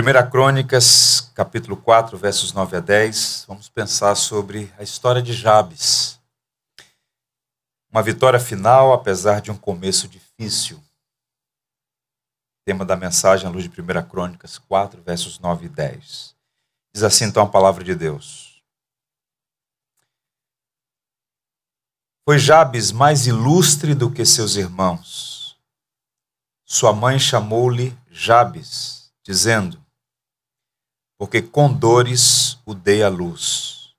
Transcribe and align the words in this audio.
1 0.00 0.30
Crônicas, 0.30 1.32
capítulo 1.34 1.76
4, 1.76 2.16
versos 2.16 2.52
9 2.52 2.76
a 2.76 2.80
10, 2.80 3.46
vamos 3.48 3.68
pensar 3.68 4.14
sobre 4.14 4.72
a 4.78 4.84
história 4.84 5.20
de 5.20 5.32
Jabes. 5.32 6.20
Uma 7.90 8.00
vitória 8.00 8.38
final, 8.38 8.92
apesar 8.92 9.40
de 9.40 9.50
um 9.50 9.56
começo 9.56 10.06
difícil. 10.06 10.80
Tema 12.64 12.84
da 12.84 12.94
mensagem 12.94 13.48
à 13.48 13.50
luz 13.50 13.64
de 13.64 13.70
1 13.70 14.08
Crônicas 14.08 14.56
4, 14.56 15.02
versos 15.02 15.40
9 15.40 15.66
e 15.66 15.68
10. 15.68 16.36
Diz 16.94 17.02
assim 17.02 17.24
então 17.24 17.42
a 17.42 17.48
palavra 17.48 17.82
de 17.82 17.96
Deus. 17.96 18.62
Foi 22.24 22.38
Jabes 22.38 22.92
mais 22.92 23.26
ilustre 23.26 23.96
do 23.96 24.12
que 24.12 24.24
seus 24.24 24.54
irmãos. 24.54 25.58
Sua 26.64 26.92
mãe 26.92 27.18
chamou-lhe 27.18 27.98
Jabes 28.08 29.10
dizendo: 29.24 29.87
Porque 31.18 31.42
com 31.42 31.72
dores 31.72 32.60
o 32.64 32.72
dei 32.72 33.02
à 33.02 33.08
luz. 33.08 33.92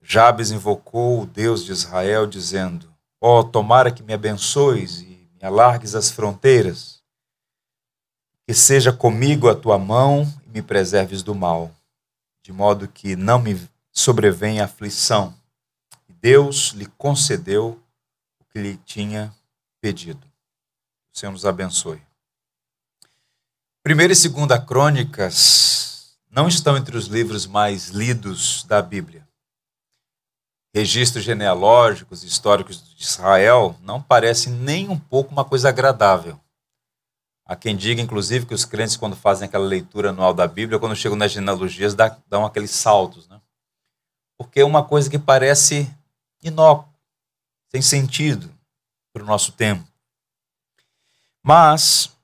Jabes 0.00 0.50
invocou 0.50 1.20
o 1.20 1.26
Deus 1.26 1.62
de 1.64 1.72
Israel, 1.72 2.26
dizendo: 2.26 2.90
Ó, 3.20 3.40
oh, 3.40 3.44
tomara 3.44 3.90
que 3.90 4.02
me 4.02 4.14
abençoes 4.14 5.00
e 5.02 5.28
me 5.34 5.42
alargues 5.42 5.94
as 5.94 6.10
fronteiras, 6.10 7.02
que 8.46 8.54
seja 8.54 8.90
comigo 8.90 9.50
a 9.50 9.54
tua 9.54 9.78
mão 9.78 10.22
e 10.46 10.48
me 10.48 10.62
preserves 10.62 11.22
do 11.22 11.34
mal, 11.34 11.70
de 12.42 12.52
modo 12.52 12.88
que 12.88 13.16
não 13.16 13.38
me 13.38 13.60
sobrevenha 13.92 14.64
aflição. 14.64 15.34
E 16.08 16.12
Deus 16.14 16.68
lhe 16.68 16.86
concedeu 16.96 17.78
o 18.40 18.44
que 18.44 18.58
lhe 18.58 18.76
tinha 18.78 19.34
pedido. 19.80 20.26
O 21.12 21.18
Senhor 21.18 21.32
nos 21.32 21.44
abençoe. 21.44 22.00
Primeira 23.82 24.12
e 24.12 24.16
segunda 24.16 24.58
crônicas 24.60 25.75
não 26.36 26.46
estão 26.46 26.76
entre 26.76 26.94
os 26.94 27.06
livros 27.06 27.46
mais 27.46 27.88
lidos 27.88 28.62
da 28.64 28.82
Bíblia. 28.82 29.26
Registros 30.74 31.24
genealógicos 31.24 32.22
históricos 32.22 32.94
de 32.94 33.02
Israel 33.02 33.74
não 33.80 34.02
parecem 34.02 34.52
nem 34.52 34.86
um 34.90 34.98
pouco 34.98 35.32
uma 35.32 35.46
coisa 35.46 35.70
agradável. 35.70 36.38
Há 37.46 37.56
quem 37.56 37.74
diga, 37.74 38.02
inclusive, 38.02 38.44
que 38.44 38.52
os 38.52 38.66
crentes, 38.66 38.98
quando 38.98 39.16
fazem 39.16 39.48
aquela 39.48 39.64
leitura 39.64 40.10
anual 40.10 40.34
da 40.34 40.46
Bíblia, 40.46 40.78
quando 40.78 40.94
chegam 40.94 41.16
nas 41.16 41.32
genealogias, 41.32 41.94
dão 42.28 42.44
aqueles 42.44 42.72
saltos. 42.72 43.26
Né? 43.28 43.40
Porque 44.36 44.60
é 44.60 44.64
uma 44.64 44.84
coisa 44.84 45.08
que 45.08 45.18
parece 45.18 45.90
inócua, 46.42 46.92
sem 47.70 47.80
sentido 47.80 48.52
para 49.10 49.22
o 49.22 49.26
nosso 49.26 49.52
tempo. 49.52 49.88
Mas 51.42 52.14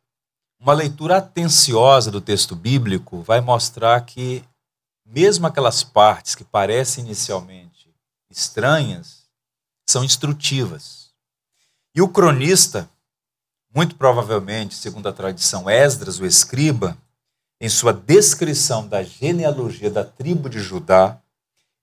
uma 0.63 0.73
leitura 0.73 1.17
atenciosa 1.17 2.09
do 2.09 2.21
texto 2.21 2.55
bíblico 2.55 3.21
vai 3.21 3.41
mostrar 3.41 4.01
que, 4.03 4.45
mesmo 5.05 5.45
aquelas 5.45 5.83
partes 5.83 6.37
que 6.37 6.45
parecem 6.45 7.05
inicialmente 7.05 7.93
estranhas, 8.31 9.25
são 9.85 10.05
instrutivas. 10.05 11.11
E 11.93 12.01
o 12.01 12.09
cronista, 12.09 12.89
muito 13.75 13.97
provavelmente, 13.97 14.77
segundo 14.77 15.09
a 15.09 15.13
tradição 15.13 15.69
Esdras, 15.69 16.21
o 16.21 16.25
escriba, 16.25 16.97
em 17.61 17.69
sua 17.69 17.93
descrição 17.93 18.87
da 18.87 19.03
genealogia 19.03 19.91
da 19.91 20.05
tribo 20.05 20.49
de 20.49 20.61
Judá, 20.61 21.19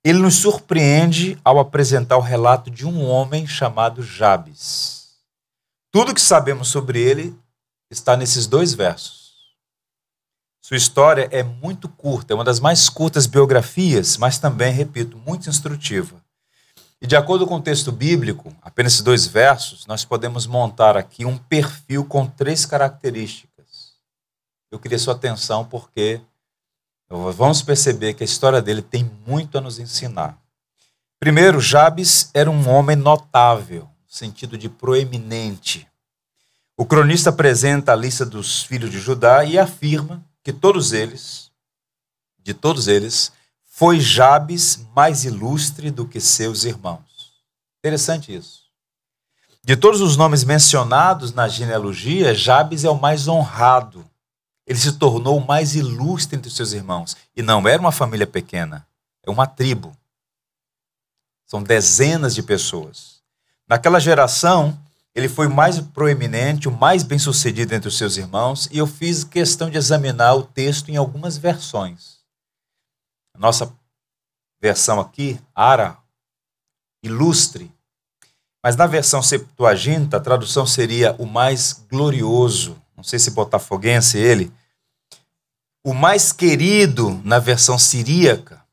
ele 0.06 0.20
nos 0.20 0.36
surpreende 0.36 1.38
ao 1.44 1.60
apresentar 1.60 2.18
o 2.18 2.22
relato 2.22 2.72
de 2.72 2.88
um 2.88 3.06
homem 3.06 3.46
chamado 3.46 4.02
Jabes. 4.02 5.18
Tudo 5.92 6.14
que 6.14 6.22
sabemos 6.22 6.70
sobre 6.70 7.02
ele 7.02 7.38
está 7.90 8.16
nesses 8.16 8.48
dois 8.48 8.74
versos. 8.74 9.20
Sua 10.62 10.78
história 10.78 11.28
é 11.32 11.42
muito 11.42 11.90
curta, 11.90 12.34
é 12.34 12.36
uma 12.36 12.44
das 12.44 12.60
mais 12.60 12.90
curtas 12.90 13.26
biografias, 13.26 14.18
mas 14.18 14.38
também, 14.38 14.72
repito, 14.72 15.18
muito 15.18 15.50
instrutiva. 15.50 16.24
E 17.02 17.08
de 17.08 17.16
acordo 17.16 17.48
com 17.48 17.56
o 17.56 17.62
texto 17.62 17.92
bíblico, 17.92 18.56
apenas 18.62 19.02
dois 19.02 19.26
versos, 19.26 19.88
nós 19.88 20.06
podemos 20.06 20.46
montar 20.46 20.96
aqui 20.98 21.26
um 21.26 21.38
perfil 21.38 22.06
com 22.06 22.28
três 22.28 22.66
características. 22.66 23.94
Eu 24.70 24.80
queria 24.80 25.00
sua 25.00 25.16
atenção 25.16 25.66
porque 25.66 26.22
vamos 27.10 27.64
perceber 27.64 28.14
que 28.14 28.24
a 28.24 28.26
história 28.26 28.62
dele 28.62 28.84
tem 28.84 29.10
muito 29.26 29.58
a 29.58 29.62
nos 29.62 29.80
ensinar. 29.80 30.38
Primeiro, 31.20 31.60
Jabes 31.60 32.30
era 32.34 32.52
um 32.52 32.70
homem 32.70 32.96
notável, 32.96 33.84
no 33.84 34.14
sentido 34.14 34.58
de 34.58 34.70
proeminente. 34.70 35.89
O 36.80 36.86
cronista 36.86 37.30
apresenta 37.30 37.92
a 37.92 37.96
lista 37.96 38.26
dos 38.26 38.64
filhos 38.64 38.90
de 38.90 39.02
Judá 39.02 39.44
e 39.44 39.60
afirma 39.60 40.24
que 40.42 40.54
todos 40.54 40.94
eles, 40.94 41.52
de 42.42 42.54
todos 42.54 42.88
eles, 42.88 43.34
foi 43.66 44.00
Jabes 44.00 44.88
mais 44.96 45.26
ilustre 45.26 45.92
do 45.92 46.08
que 46.08 46.22
seus 46.22 46.64
irmãos. 46.64 47.34
Interessante 47.80 48.34
isso. 48.34 48.62
De 49.62 49.76
todos 49.76 50.00
os 50.00 50.16
nomes 50.16 50.46
mencionados 50.46 51.34
na 51.34 51.50
genealogia, 51.50 52.34
Jabes 52.34 52.86
é 52.86 52.90
o 52.90 52.98
mais 52.98 53.28
honrado. 53.28 54.10
Ele 54.66 54.80
se 54.80 54.94
tornou 54.94 55.38
o 55.38 55.46
mais 55.46 55.76
ilustre 55.76 56.38
entre 56.38 56.50
seus 56.50 56.72
irmãos. 56.72 57.18
E 57.36 57.42
não 57.42 57.68
era 57.68 57.82
uma 57.82 57.92
família 57.92 58.26
pequena, 58.26 58.88
é 59.22 59.30
uma 59.30 59.46
tribo. 59.46 59.92
São 61.46 61.62
dezenas 61.62 62.34
de 62.34 62.42
pessoas. 62.42 63.20
Naquela 63.68 64.00
geração, 64.00 64.80
ele 65.20 65.30
foi 65.30 65.48
o 65.48 65.54
mais 65.54 65.80
proeminente, 65.80 66.68
o 66.68 66.72
mais 66.72 67.04
bem-sucedido 67.04 67.76
entre 67.76 67.90
os 67.90 67.98
seus 67.98 68.16
irmãos, 68.16 68.68
e 68.72 68.78
eu 68.78 68.88
fiz 68.88 69.24
questão 69.24 69.70
de 69.70 69.78
examinar 69.78 70.34
o 70.36 70.44
texto 70.44 70.90
em 70.90 70.96
algumas 70.96 71.38
versões. 71.38 72.20
A 73.36 73.40
nossa 73.40 73.72
versão 74.62 75.00
aqui, 75.00 75.40
Ara, 75.54 75.98
ilustre. 77.04 77.72
Mas 78.64 78.76
na 78.76 78.88
versão 78.88 79.22
Septuaginta, 79.22 80.18
a 80.18 80.22
tradução 80.22 80.66
seria 80.66 81.14
o 81.20 81.26
mais 81.26 81.74
glorioso. 81.90 82.82
Não 82.96 83.04
sei 83.04 83.20
se 83.20 83.32
botafoguense 83.32 84.18
ele. 84.18 84.52
O 85.84 85.94
mais 85.94 86.32
querido 86.32 87.22
na 87.24 87.40
versão 87.40 87.78
siríaca. 87.78 88.66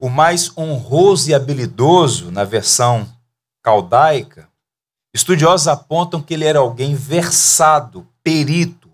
O 0.00 0.08
mais 0.08 0.56
honroso 0.56 1.30
e 1.30 1.34
habilidoso 1.34 2.30
na 2.30 2.44
versão 2.44 3.10
caldaica 3.62 4.48
Estudiosos 5.12 5.68
apontam 5.68 6.22
que 6.22 6.34
ele 6.34 6.44
era 6.44 6.58
alguém 6.58 6.94
versado, 6.94 8.06
perito 8.22 8.90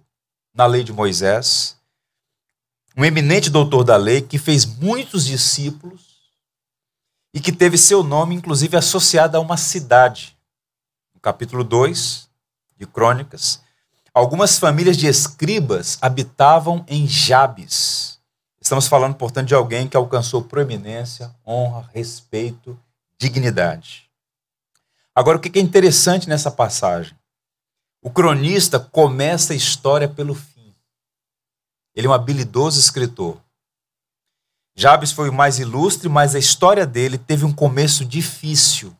na 0.54 0.66
lei 0.66 0.84
de 0.84 0.92
Moisés, 0.92 1.76
um 2.96 3.04
eminente 3.04 3.50
doutor 3.50 3.82
da 3.82 3.96
lei 3.96 4.22
que 4.22 4.38
fez 4.38 4.64
muitos 4.64 5.26
discípulos 5.26 6.14
e 7.32 7.40
que 7.40 7.50
teve 7.50 7.76
seu 7.76 8.04
nome, 8.04 8.36
inclusive, 8.36 8.76
associado 8.76 9.36
a 9.36 9.40
uma 9.40 9.56
cidade. 9.56 10.36
No 11.12 11.20
capítulo 11.20 11.64
2 11.64 12.28
de 12.78 12.86
Crônicas, 12.86 13.60
algumas 14.12 14.56
famílias 14.58 14.96
de 14.96 15.08
escribas 15.08 15.98
habitavam 16.00 16.84
em 16.86 17.08
Jabes. 17.08 18.20
Estamos 18.60 18.86
falando, 18.86 19.16
portanto, 19.16 19.48
de 19.48 19.54
alguém 19.54 19.88
que 19.88 19.96
alcançou 19.96 20.42
proeminência, 20.42 21.34
honra, 21.44 21.90
respeito, 21.92 22.78
dignidade. 23.18 24.03
Agora, 25.14 25.38
o 25.38 25.40
que 25.40 25.58
é 25.58 25.62
interessante 25.62 26.28
nessa 26.28 26.50
passagem? 26.50 27.16
O 28.02 28.10
cronista 28.10 28.80
começa 28.80 29.52
a 29.52 29.56
história 29.56 30.08
pelo 30.08 30.34
fim. 30.34 30.74
Ele 31.94 32.06
é 32.08 32.10
um 32.10 32.12
habilidoso 32.12 32.80
escritor. 32.80 33.40
Jabes 34.76 35.12
foi 35.12 35.28
o 35.28 35.32
mais 35.32 35.60
ilustre, 35.60 36.08
mas 36.08 36.34
a 36.34 36.38
história 36.38 36.84
dele 36.84 37.16
teve 37.16 37.44
um 37.44 37.52
começo 37.52 38.04
difícil. 38.04 38.94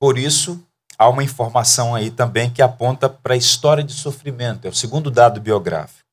Por 0.00 0.16
isso, 0.16 0.66
há 0.96 1.08
uma 1.10 1.22
informação 1.22 1.94
aí 1.94 2.10
também 2.10 2.50
que 2.50 2.62
aponta 2.62 3.08
para 3.08 3.34
a 3.34 3.36
história 3.36 3.84
de 3.84 3.92
sofrimento. 3.92 4.66
É 4.66 4.70
o 4.70 4.74
segundo 4.74 5.10
dado 5.10 5.42
biográfico. 5.42 6.08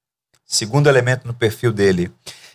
Segundo 0.46 0.90
elemento 0.90 1.26
no 1.26 1.34
perfil 1.34 1.72
dele. 1.72 2.12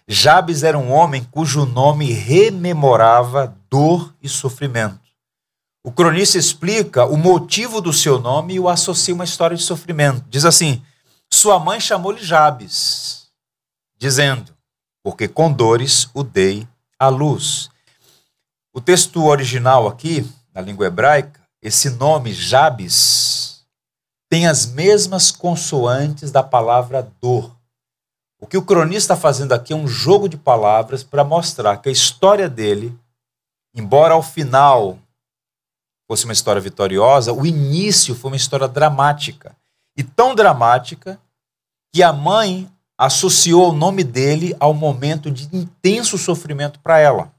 Jabes 0.06 0.62
era 0.62 0.78
um 0.78 0.92
homem 0.92 1.24
cujo 1.24 1.64
nome 1.64 2.12
rememorava 2.12 3.56
dor 3.70 4.14
e 4.22 4.28
sofrimento. 4.28 5.03
O 5.86 5.92
cronista 5.92 6.38
explica 6.38 7.04
o 7.04 7.14
motivo 7.14 7.78
do 7.78 7.92
seu 7.92 8.18
nome 8.18 8.54
e 8.54 8.60
o 8.60 8.70
associa 8.70 9.12
a 9.12 9.16
uma 9.16 9.24
história 9.24 9.54
de 9.54 9.62
sofrimento. 9.62 10.24
Diz 10.30 10.46
assim: 10.46 10.82
Sua 11.30 11.58
mãe 11.58 11.78
chamou-lhe 11.78 12.24
Jabes, 12.24 13.26
dizendo: 13.98 14.56
Porque 15.02 15.28
com 15.28 15.52
dores 15.52 16.08
o 16.14 16.22
dei 16.22 16.66
à 16.98 17.08
luz. 17.08 17.68
O 18.72 18.80
texto 18.80 19.26
original 19.26 19.86
aqui, 19.86 20.26
na 20.54 20.62
língua 20.62 20.86
hebraica, 20.86 21.38
esse 21.60 21.90
nome 21.90 22.32
Jabes 22.32 23.62
tem 24.30 24.46
as 24.46 24.64
mesmas 24.64 25.30
consoantes 25.30 26.30
da 26.30 26.42
palavra 26.42 27.12
dor. 27.20 27.54
O 28.40 28.46
que 28.46 28.56
o 28.56 28.64
cronista 28.64 29.12
está 29.12 29.16
fazendo 29.16 29.52
aqui 29.52 29.74
é 29.74 29.76
um 29.76 29.86
jogo 29.86 30.30
de 30.30 30.38
palavras 30.38 31.04
para 31.04 31.22
mostrar 31.22 31.76
que 31.76 31.90
a 31.90 31.92
história 31.92 32.48
dele, 32.48 32.98
embora 33.74 34.14
ao 34.14 34.22
final 34.22 34.98
fosse 36.14 36.26
uma 36.26 36.32
história 36.32 36.62
vitoriosa, 36.62 37.32
o 37.32 37.44
início 37.44 38.14
foi 38.14 38.30
uma 38.30 38.36
história 38.36 38.68
dramática. 38.68 39.56
E 39.96 40.04
tão 40.04 40.32
dramática 40.32 41.18
que 41.92 42.04
a 42.04 42.12
mãe 42.12 42.70
associou 42.96 43.70
o 43.70 43.74
nome 43.74 44.04
dele 44.04 44.54
ao 44.60 44.72
momento 44.72 45.28
de 45.28 45.48
intenso 45.52 46.16
sofrimento 46.16 46.78
para 46.78 47.00
ela. 47.00 47.32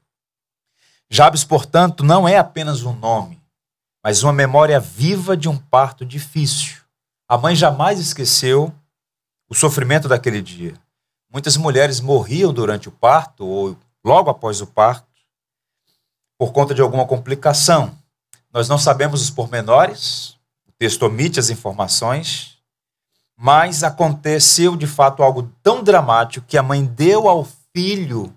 Jabes, 1.08 1.42
portanto, 1.42 2.04
não 2.04 2.28
é 2.28 2.36
apenas 2.36 2.82
um 2.82 2.92
nome, 2.92 3.40
mas 4.04 4.22
uma 4.22 4.32
memória 4.32 4.78
viva 4.78 5.34
de 5.34 5.48
um 5.48 5.56
parto 5.56 6.04
difícil. 6.04 6.82
A 7.26 7.38
mãe 7.38 7.56
jamais 7.56 7.98
esqueceu 7.98 8.70
o 9.48 9.54
sofrimento 9.54 10.06
daquele 10.06 10.42
dia. 10.42 10.74
Muitas 11.32 11.56
mulheres 11.56 11.98
morriam 11.98 12.52
durante 12.52 12.90
o 12.90 12.92
parto 12.92 13.46
ou 13.46 13.76
logo 14.04 14.28
após 14.28 14.60
o 14.60 14.66
parto 14.66 15.06
por 16.38 16.52
conta 16.52 16.74
de 16.74 16.82
alguma 16.82 17.06
complicação. 17.06 17.96
Nós 18.56 18.70
não 18.70 18.78
sabemos 18.78 19.20
os 19.20 19.28
pormenores, 19.28 20.30
o 20.66 20.72
texto 20.78 21.02
omite 21.02 21.38
as 21.38 21.50
informações, 21.50 22.56
mas 23.36 23.84
aconteceu 23.84 24.78
de 24.78 24.86
fato 24.86 25.22
algo 25.22 25.52
tão 25.62 25.84
dramático 25.84 26.46
que 26.46 26.56
a 26.56 26.62
mãe 26.62 26.82
deu 26.82 27.28
ao 27.28 27.46
filho 27.74 28.34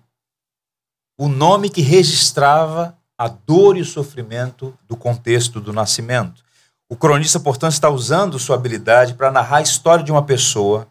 o 1.18 1.30
nome 1.30 1.70
que 1.70 1.80
registrava 1.80 2.98
a 3.18 3.30
dor 3.30 3.78
e 3.78 3.82
o 3.82 3.86
sofrimento 3.86 4.78
do 4.90 4.98
contexto 4.98 5.62
do 5.62 5.72
nascimento. 5.72 6.44
O 6.90 6.98
cronista, 6.98 7.40
portanto, 7.40 7.72
está 7.72 7.90
usando 7.90 8.38
sua 8.38 8.58
habilidade 8.58 9.14
para 9.14 9.32
narrar 9.32 9.60
a 9.60 9.62
história 9.62 10.04
de 10.04 10.12
uma 10.12 10.26
pessoa 10.26 10.86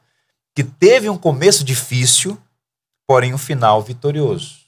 que 0.55 0.65
teve 0.65 1.11
um 1.11 1.19
começo 1.19 1.63
difícil, 1.65 2.43
porém 3.07 3.35
um 3.35 3.39
final 3.39 3.83
vitorioso. 3.83 4.61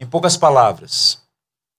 Em 0.00 0.06
poucas 0.06 0.38
palavras, 0.38 1.22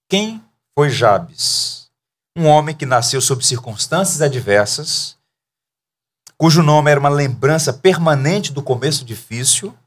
quem 0.07 0.39
foi 0.79 0.89
Jabes? 0.89 1.89
Um 2.37 2.47
homem 2.47 2.73
que 2.73 2.85
nasceu 2.85 3.19
sob 3.19 3.45
circunstâncias 3.45 4.21
adversas, 4.21 5.17
cujo 6.37 6.63
nome 6.63 6.89
era 6.89 7.01
uma 7.01 7.09
lembrança 7.09 7.73
permanente 7.73 8.53
do 8.53 8.63
começo 8.63 9.03
difícil. 9.03 9.77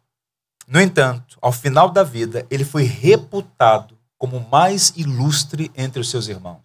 No 0.66 0.78
entanto, 0.78 1.38
ao 1.40 1.50
final 1.50 1.88
da 1.88 2.02
vida, 2.02 2.46
ele 2.50 2.62
foi 2.62 2.82
reputado 2.82 3.98
como 4.18 4.36
o 4.36 4.50
mais 4.50 4.92
ilustre 4.94 5.72
entre 5.74 5.98
os 5.98 6.10
seus 6.10 6.28
irmãos. 6.28 6.60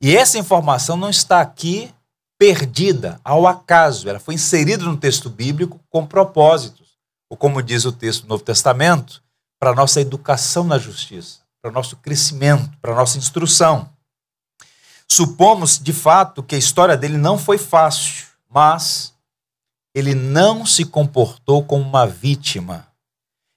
E 0.00 0.16
essa 0.16 0.38
informação 0.38 0.96
não 0.96 1.10
está 1.10 1.40
aqui 1.40 1.92
perdida 2.38 3.20
ao 3.24 3.48
acaso, 3.48 4.08
ela 4.08 4.20
foi 4.20 4.34
inserida 4.34 4.84
no 4.84 4.96
texto 4.96 5.28
bíblico 5.28 5.80
com 5.90 6.06
propósitos, 6.06 6.96
ou 7.28 7.36
como 7.36 7.64
diz 7.64 7.84
o 7.84 7.90
texto 7.90 8.22
do 8.22 8.28
Novo 8.28 8.44
Testamento, 8.44 9.24
para 9.58 9.74
nossa 9.74 10.00
educação 10.00 10.62
na 10.62 10.78
justiça, 10.78 11.47
para 11.68 11.74
nosso 11.74 11.96
crescimento, 11.96 12.70
para 12.80 12.94
nossa 12.94 13.18
instrução. 13.18 13.90
Supomos 15.06 15.78
de 15.78 15.92
fato 15.92 16.42
que 16.42 16.54
a 16.54 16.58
história 16.58 16.96
dele 16.96 17.18
não 17.18 17.38
foi 17.38 17.58
fácil, 17.58 18.26
mas 18.50 19.12
ele 19.94 20.14
não 20.14 20.64
se 20.64 20.84
comportou 20.84 21.62
como 21.62 21.84
uma 21.84 22.06
vítima. 22.06 22.86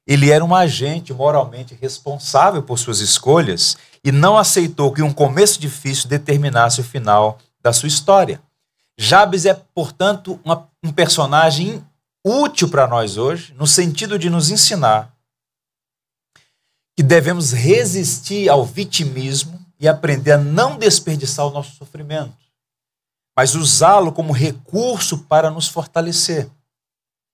Ele 0.06 0.30
era 0.30 0.44
um 0.44 0.54
agente 0.54 1.14
moralmente 1.14 1.78
responsável 1.80 2.62
por 2.64 2.78
suas 2.78 3.00
escolhas 3.00 3.78
e 4.04 4.12
não 4.12 4.38
aceitou 4.38 4.92
que 4.92 5.02
um 5.02 5.14
começo 5.14 5.60
difícil 5.60 6.10
determinasse 6.10 6.82
o 6.82 6.84
final 6.84 7.38
da 7.62 7.72
sua 7.72 7.88
história. 7.88 8.42
Jabes 8.98 9.46
é, 9.46 9.54
portanto, 9.54 10.40
uma, 10.44 10.68
um 10.84 10.92
personagem 10.92 11.84
útil 12.26 12.68
para 12.70 12.88
nós 12.88 13.18
hoje, 13.18 13.54
no 13.58 13.66
sentido 13.66 14.20
de 14.20 14.30
nos 14.30 14.50
ensinar 14.50 15.14
que 16.96 17.04
devemos 17.04 17.52
resistir 17.52 18.50
ao 18.50 18.66
vitimismo 18.66 19.60
e 19.80 19.88
aprender 19.88 20.34
a 20.34 20.38
não 20.38 20.78
desperdiçar 20.78 21.48
o 21.48 21.52
nosso 21.52 21.76
sofrimento, 21.76 22.38
mas 23.36 23.56
usá-lo 23.56 24.12
como 24.12 24.34
recurso 24.34 25.20
para 25.20 25.50
nos 25.50 25.68
fortalecer. 25.68 26.50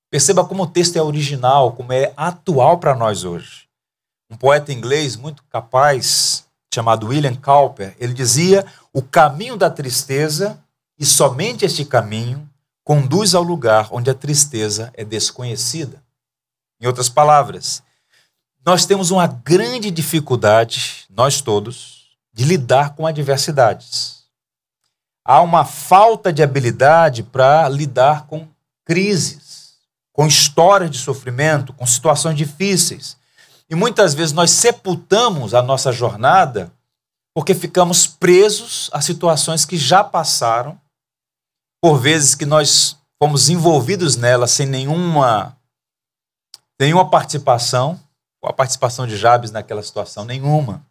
Perceba 0.10 0.46
como 0.46 0.64
o 0.64 0.68
texto 0.68 0.96
é 0.96 1.02
original, 1.02 1.74
como 1.74 1.92
é 1.92 2.14
atual 2.16 2.78
para 2.78 2.96
nós 2.96 3.24
hoje. 3.24 3.68
Um 4.30 4.38
poeta 4.38 4.72
inglês 4.72 5.16
muito 5.16 5.44
capaz, 5.50 6.46
chamado 6.74 7.08
William 7.08 7.36
Cowper, 7.36 7.96
ele 8.00 8.14
dizia: 8.14 8.66
"O 8.94 9.02
caminho 9.02 9.58
da 9.58 9.70
tristeza 9.70 10.64
e 10.98 11.06
somente 11.06 11.66
este 11.66 11.84
caminho 11.84 12.50
conduz 12.84 13.36
ao 13.36 13.44
lugar 13.44 13.90
onde 13.92 14.10
a 14.10 14.14
tristeza 14.14 14.92
é 14.94 15.04
desconhecida. 15.04 16.02
Em 16.80 16.88
outras 16.88 17.10
palavras, 17.10 17.84
nós 18.68 18.86
temos 18.86 19.12
uma 19.12 19.28
grande 19.28 19.90
dificuldade, 19.90 21.06
nós 21.10 21.40
todos, 21.40 22.10
de 22.34 22.44
lidar 22.44 22.96
com 22.96 23.08
adversidades. 23.08 24.26
Há 25.24 25.42
uma 25.42 25.64
falta 25.64 26.34
de 26.34 26.44
habilidade 26.44 27.24
para 27.24 27.70
lidar 27.70 28.28
com 28.28 28.46
crises, 28.84 29.76
com 30.12 30.28
histórias 30.28 30.92
de 30.92 30.98
sofrimento, 30.98 31.72
com 31.72 31.88
situações 31.88 32.36
difíceis. 32.36 33.16
E 33.70 33.76
muitas 33.76 34.14
vezes 34.14 34.34
nós 34.34 34.52
sepultamos 34.52 35.54
a 35.54 35.62
nossa 35.62 35.94
jornada 35.94 36.70
porque 37.34 37.56
ficamos 37.56 38.06
presos 38.06 38.90
a 38.92 39.00
situações 39.00 39.64
que 39.64 39.78
já 39.78 40.04
passaram 40.04 40.78
por 41.82 42.00
vezes 42.00 42.36
que 42.36 42.46
nós 42.46 42.98
fomos 43.18 43.48
envolvidos 43.48 44.18
nela 44.18 44.46
sem 44.46 44.68
nenhuma 44.68 45.56
nenhuma 46.78 47.10
participação, 47.10 47.98
qual 48.40 48.52
a 48.52 48.56
participação 48.56 49.08
de 49.08 49.18
Jabes 49.18 49.52
naquela 49.52 49.84
situação? 49.84 50.26
Nenhuma. 50.26 50.86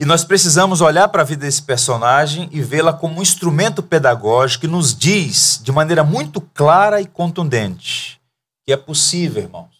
E 0.00 0.04
nós 0.06 0.24
precisamos 0.24 0.80
olhar 0.80 1.08
para 1.08 1.20
a 1.20 1.24
vida 1.24 1.42
desse 1.42 1.62
personagem 1.62 2.48
e 2.50 2.62
vê-la 2.62 2.92
como 2.92 3.18
um 3.18 3.22
instrumento 3.22 3.82
pedagógico 3.82 4.62
que 4.62 4.66
nos 4.66 4.94
diz, 4.96 5.60
de 5.62 5.70
maneira 5.70 6.02
muito 6.02 6.40
clara 6.40 7.02
e 7.02 7.06
contundente, 7.06 8.18
que 8.64 8.72
é 8.72 8.78
possível, 8.78 9.42
irmãos, 9.42 9.74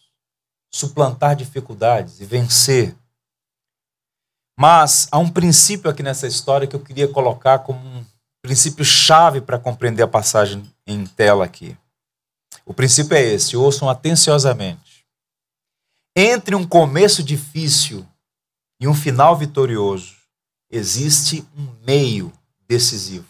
suplantar 0.71 1.35
dificuldades 1.35 2.21
e 2.21 2.27
vencer. 2.27 2.94
Mas 4.59 5.09
há 5.11 5.19
um 5.19 5.31
princípio 5.31 5.91
aqui 5.91 6.03
nessa 6.03 6.27
história 6.27 6.67
que 6.67 6.77
eu 6.77 6.81
queria 6.81 7.09
colocar 7.09 7.61
como 7.61 7.81
um 7.81 8.05
princípio-chave 8.43 9.41
para 9.41 9.59
compreender 9.59 10.03
a 10.03 10.09
passagem 10.09 10.71
em 10.87 11.06
tela 11.06 11.47
aqui. 11.47 11.75
O 12.67 12.75
princípio 12.75 13.17
é 13.17 13.23
esse: 13.23 13.56
ouçam 13.56 13.88
atenciosamente. 13.88 14.90
Entre 16.15 16.55
um 16.55 16.67
começo 16.67 17.23
difícil 17.23 18.07
e 18.81 18.89
um 18.89 18.95
final 18.95 19.37
vitorioso, 19.37 20.17
existe 20.71 21.47
um 21.57 21.67
meio 21.85 22.32
decisivo. 22.67 23.29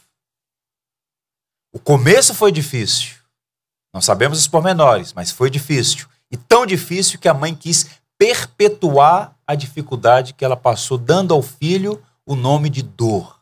O 1.73 1.79
começo 1.79 2.35
foi 2.35 2.51
difícil. 2.51 3.17
Não 3.93 4.01
sabemos 4.01 4.39
os 4.39 4.49
pormenores, 4.49 5.13
mas 5.13 5.31
foi 5.31 5.51
difícil. 5.51 6.09
E 6.31 6.37
tão 6.37 6.65
difícil 6.65 7.19
que 7.19 7.29
a 7.29 7.35
mãe 7.35 7.55
quis 7.55 7.89
perpetuar 8.19 9.37
a 9.47 9.55
dificuldade 9.55 10.35
que 10.35 10.45
ela 10.45 10.57
passou, 10.57 10.97
dando 10.97 11.35
ao 11.35 11.43
filho 11.43 12.05
o 12.25 12.35
nome 12.35 12.71
de 12.71 12.83
dor. 12.83 13.41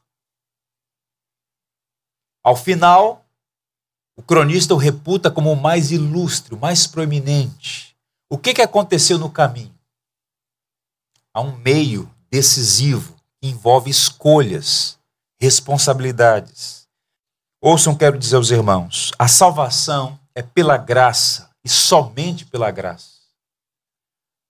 Ao 2.42 2.56
final, 2.56 3.26
o 4.16 4.22
cronista 4.22 4.74
o 4.74 4.78
reputa 4.78 5.30
como 5.30 5.52
o 5.52 5.56
mais 5.56 5.90
ilustre, 5.90 6.54
o 6.54 6.58
mais 6.58 6.86
proeminente. 6.86 7.97
O 8.30 8.36
que, 8.36 8.52
que 8.52 8.62
aconteceu 8.62 9.18
no 9.18 9.30
caminho? 9.30 9.74
Há 11.32 11.40
um 11.40 11.56
meio 11.56 12.10
decisivo 12.30 13.14
que 13.40 13.48
envolve 13.48 13.90
escolhas, 13.90 14.98
responsabilidades. 15.40 16.86
Ouçam, 17.60 17.94
quero 17.94 18.18
dizer 18.18 18.36
aos 18.36 18.50
irmãos: 18.50 19.12
a 19.18 19.26
salvação 19.26 20.18
é 20.34 20.42
pela 20.42 20.76
graça 20.76 21.48
e 21.64 21.68
somente 21.68 22.44
pela 22.44 22.70
graça. 22.70 23.18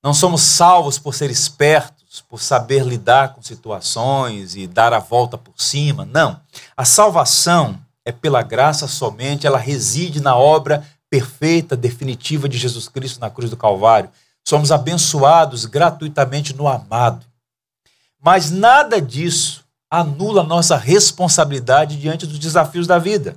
Não 0.03 0.13
somos 0.13 0.43
salvos 0.43 0.99
por 0.99 1.15
ser 1.15 1.31
espertos, 1.31 2.21
por 2.29 2.41
saber 2.41 2.85
lidar 2.85 3.35
com 3.35 3.43
situações 3.43 4.57
e 4.57 4.67
dar 4.67 4.93
a 4.93 4.99
volta 4.99 5.39
por 5.39 5.61
cima. 5.61 6.05
Não. 6.05 6.41
A 6.77 6.85
salvação 6.85 7.81
é 8.05 8.11
pela 8.11 8.43
graça 8.43 8.89
somente, 8.89 9.47
ela 9.47 9.59
reside 9.59 10.21
na 10.21 10.37
obra 10.37 10.85
perfeita, 11.11 11.77
definitiva 11.77 12.49
de 12.49 12.59
Jesus 12.59 12.89
Cristo 12.89 13.21
na 13.21 13.31
cruz 13.31 13.51
do 13.51 13.57
Calvário. 13.57 14.11
Somos 14.47 14.73
abençoados 14.73 15.65
gratuitamente 15.65 16.55
no 16.55 16.69
amado. 16.69 17.27
Mas 18.21 18.51
nada 18.51 19.01
disso 19.01 19.65
anula 19.91 20.43
nossa 20.43 20.77
responsabilidade 20.77 21.99
diante 21.99 22.27
dos 22.27 22.39
desafios 22.39 22.87
da 22.87 22.99
vida. 22.99 23.37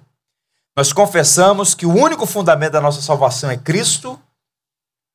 Nós 0.76 0.94
confessamos 0.94 1.74
que 1.74 1.86
o 1.86 1.94
único 1.94 2.26
fundamento 2.26 2.74
da 2.74 2.82
nossa 2.82 3.02
salvação 3.02 3.50
é 3.50 3.58
Cristo 3.58 4.20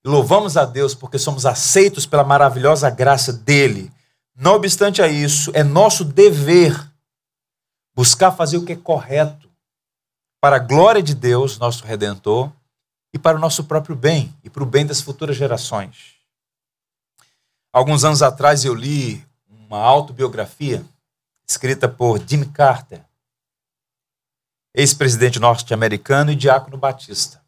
louvamos 0.07 0.57
a 0.57 0.65
Deus 0.65 0.95
porque 0.95 1.19
somos 1.19 1.45
aceitos 1.45 2.07
pela 2.07 2.23
maravilhosa 2.23 2.89
graça 2.89 3.33
dele. 3.33 3.91
Não 4.37 4.55
obstante 4.55 5.03
a 5.03 5.09
isso, 5.09 5.51
é 5.53 5.65
nosso 5.65 6.05
dever 6.05 6.79
buscar 7.95 8.31
fazer 8.31 8.59
o 8.59 8.65
que 8.65 8.73
é 8.73 8.77
correto 8.77 9.46
para 10.47 10.57
a 10.59 10.61
glória 10.61 11.03
de 11.03 11.13
Deus, 11.13 11.59
nosso 11.59 11.85
Redentor, 11.85 12.53
e 13.13 13.19
para 13.19 13.37
o 13.37 13.41
nosso 13.41 13.65
próprio 13.65 13.97
bem 13.97 14.33
e 14.45 14.49
para 14.49 14.63
o 14.63 14.67
bem 14.67 14.87
das 14.87 15.01
futuras 15.01 15.35
gerações. 15.35 16.15
Alguns 17.73 18.05
anos 18.05 18.23
atrás 18.23 18.65
eu 18.65 18.73
li 18.73 19.27
uma 19.49 19.81
autobiografia 19.81 20.85
escrita 21.49 21.89
por 21.89 22.23
Jimmy 22.25 22.47
Carter, 22.47 23.05
ex-presidente 24.73 25.41
norte-americano 25.41 26.31
e 26.31 26.37
diácono 26.37 26.77
batista. 26.77 27.43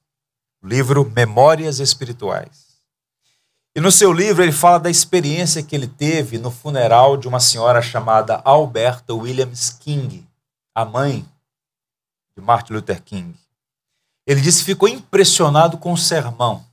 o 0.61 0.67
livro 0.67 1.09
Memórias 1.09 1.79
Espirituais. 1.79 2.81
E 3.77 3.81
no 3.81 3.93
seu 3.93 4.13
livro 4.13 4.43
ele 4.43 4.51
fala 4.51 4.81
da 4.81 4.91
experiência 4.91 5.63
que 5.63 5.77
ele 5.77 5.87
teve 5.87 6.37
no 6.37 6.51
funeral 6.51 7.17
de 7.17 7.29
uma 7.29 7.39
senhora 7.39 7.81
chamada 7.81 8.43
Alberta 8.45 9.15
Williams 9.15 9.71
King, 9.71 10.27
a 10.75 10.85
mãe 10.85 11.25
de 12.39 12.41
Martin 12.41 12.75
Luther 12.75 13.03
King. 13.03 13.37
Ele 14.25 14.41
disse 14.41 14.61
que 14.61 14.67
ficou 14.67 14.89
impressionado 14.89 15.77
com 15.77 15.93
o 15.93 15.99
sermão. 15.99 16.65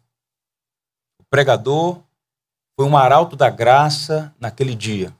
O 1.19 1.23
pregador 1.23 2.01
foi 2.75 2.85
um 2.85 2.95
arauto 2.95 3.35
da 3.35 3.49
graça 3.49 4.33
naquele 4.39 4.75
dia. 4.75 5.15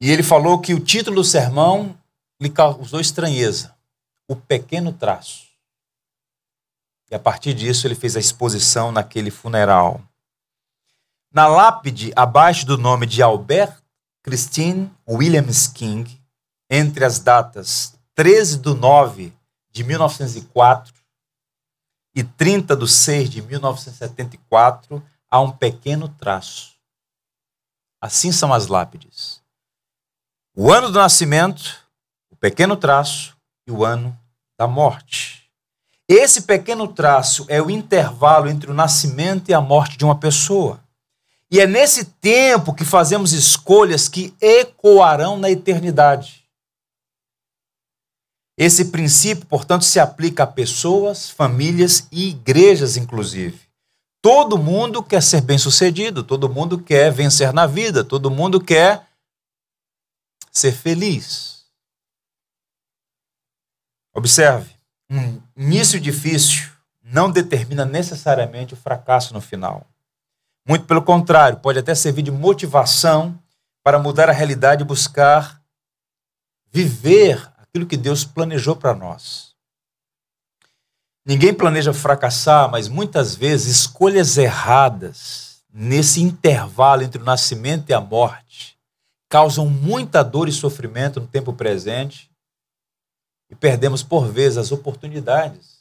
E 0.00 0.10
ele 0.10 0.22
falou 0.22 0.60
que 0.60 0.74
o 0.74 0.80
título 0.80 1.16
do 1.16 1.24
sermão 1.24 1.98
lhe 2.40 2.50
causou 2.50 3.00
estranheza: 3.00 3.74
O 4.28 4.36
Pequeno 4.36 4.92
Traço. 4.92 5.48
E 7.10 7.14
a 7.14 7.18
partir 7.18 7.54
disso 7.54 7.86
ele 7.86 7.94
fez 7.94 8.14
a 8.14 8.20
exposição 8.20 8.92
naquele 8.92 9.30
funeral. 9.30 10.02
Na 11.32 11.46
lápide, 11.46 12.12
abaixo 12.14 12.66
do 12.66 12.76
nome 12.76 13.06
de 13.06 13.22
Albert 13.22 13.80
Christine 14.22 14.90
Williams 15.08 15.66
King, 15.66 16.20
entre 16.68 17.04
as 17.04 17.18
datas 17.18 17.99
13 18.20 18.58
de 18.58 18.74
9 18.74 19.32
de 19.72 19.82
1904 19.82 20.92
e 22.14 22.22
30 22.22 22.76
de 22.76 22.86
6 22.86 23.30
de 23.30 23.40
1974, 23.40 25.02
há 25.30 25.40
um 25.40 25.50
pequeno 25.50 26.06
traço. 26.06 26.74
Assim 27.98 28.30
são 28.30 28.52
as 28.52 28.66
lápides. 28.66 29.40
O 30.54 30.70
ano 30.70 30.90
do 30.90 30.98
nascimento, 30.98 31.78
o 32.30 32.36
pequeno 32.36 32.76
traço 32.76 33.34
e 33.66 33.72
o 33.72 33.86
ano 33.86 34.14
da 34.58 34.68
morte. 34.68 35.50
Esse 36.06 36.42
pequeno 36.42 36.88
traço 36.88 37.46
é 37.48 37.62
o 37.62 37.70
intervalo 37.70 38.50
entre 38.50 38.70
o 38.70 38.74
nascimento 38.74 39.48
e 39.48 39.54
a 39.54 39.62
morte 39.62 39.96
de 39.96 40.04
uma 40.04 40.18
pessoa. 40.18 40.78
E 41.50 41.58
é 41.58 41.66
nesse 41.66 42.04
tempo 42.04 42.74
que 42.74 42.84
fazemos 42.84 43.32
escolhas 43.32 44.10
que 44.10 44.36
ecoarão 44.42 45.38
na 45.38 45.50
eternidade. 45.50 46.39
Esse 48.62 48.90
princípio, 48.90 49.46
portanto, 49.46 49.86
se 49.86 49.98
aplica 49.98 50.42
a 50.42 50.46
pessoas, 50.46 51.30
famílias 51.30 52.06
e 52.12 52.28
igrejas, 52.28 52.98
inclusive. 52.98 53.58
Todo 54.20 54.58
mundo 54.58 55.02
quer 55.02 55.22
ser 55.22 55.40
bem-sucedido, 55.40 56.22
todo 56.22 56.46
mundo 56.46 56.78
quer 56.78 57.10
vencer 57.10 57.54
na 57.54 57.66
vida, 57.66 58.04
todo 58.04 58.30
mundo 58.30 58.60
quer 58.60 59.08
ser 60.52 60.72
feliz. 60.72 61.64
Observe 64.14 64.74
um 65.08 65.40
início 65.56 65.98
difícil 65.98 66.70
não 67.02 67.30
determina 67.30 67.86
necessariamente 67.86 68.74
o 68.74 68.76
fracasso 68.76 69.32
no 69.32 69.40
final. 69.40 69.86
Muito 70.68 70.84
pelo 70.84 71.00
contrário, 71.00 71.60
pode 71.60 71.78
até 71.78 71.94
servir 71.94 72.20
de 72.20 72.30
motivação 72.30 73.42
para 73.82 73.98
mudar 73.98 74.28
a 74.28 74.34
realidade 74.34 74.82
e 74.82 74.86
buscar 74.86 75.62
viver 76.70 77.49
aquilo 77.70 77.86
que 77.86 77.96
Deus 77.96 78.24
planejou 78.24 78.76
para 78.76 78.94
nós. 78.94 79.54
Ninguém 81.24 81.54
planeja 81.54 81.92
fracassar, 81.92 82.68
mas 82.70 82.88
muitas 82.88 83.36
vezes 83.36 83.76
escolhas 83.76 84.36
erradas 84.36 85.62
nesse 85.72 86.20
intervalo 86.20 87.02
entre 87.02 87.22
o 87.22 87.24
nascimento 87.24 87.88
e 87.88 87.94
a 87.94 88.00
morte 88.00 88.76
causam 89.28 89.66
muita 89.66 90.24
dor 90.24 90.48
e 90.48 90.52
sofrimento 90.52 91.20
no 91.20 91.26
tempo 91.28 91.52
presente 91.52 92.28
e 93.48 93.54
perdemos 93.54 94.02
por 94.02 94.26
vezes 94.26 94.58
as 94.58 94.72
oportunidades 94.72 95.78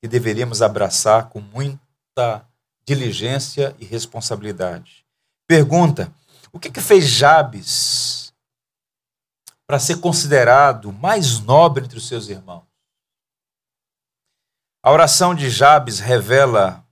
que 0.00 0.08
deveríamos 0.08 0.60
abraçar 0.60 1.28
com 1.28 1.40
muita 1.40 2.44
diligência 2.84 3.76
e 3.78 3.84
responsabilidade. 3.84 5.04
Pergunta: 5.46 6.12
o 6.52 6.58
que, 6.58 6.70
que 6.70 6.80
fez 6.80 7.04
Jabes 7.04 8.21
para 9.72 9.78
ser 9.78 10.00
considerado 10.00 10.92
mais 10.92 11.40
nobre 11.40 11.82
entre 11.82 11.96
os 11.96 12.06
seus 12.06 12.28
irmãos? 12.28 12.66
A 14.84 14.92
oração 14.92 15.34
de 15.34 15.48
Jabes 15.48 15.98
revela 15.98 16.84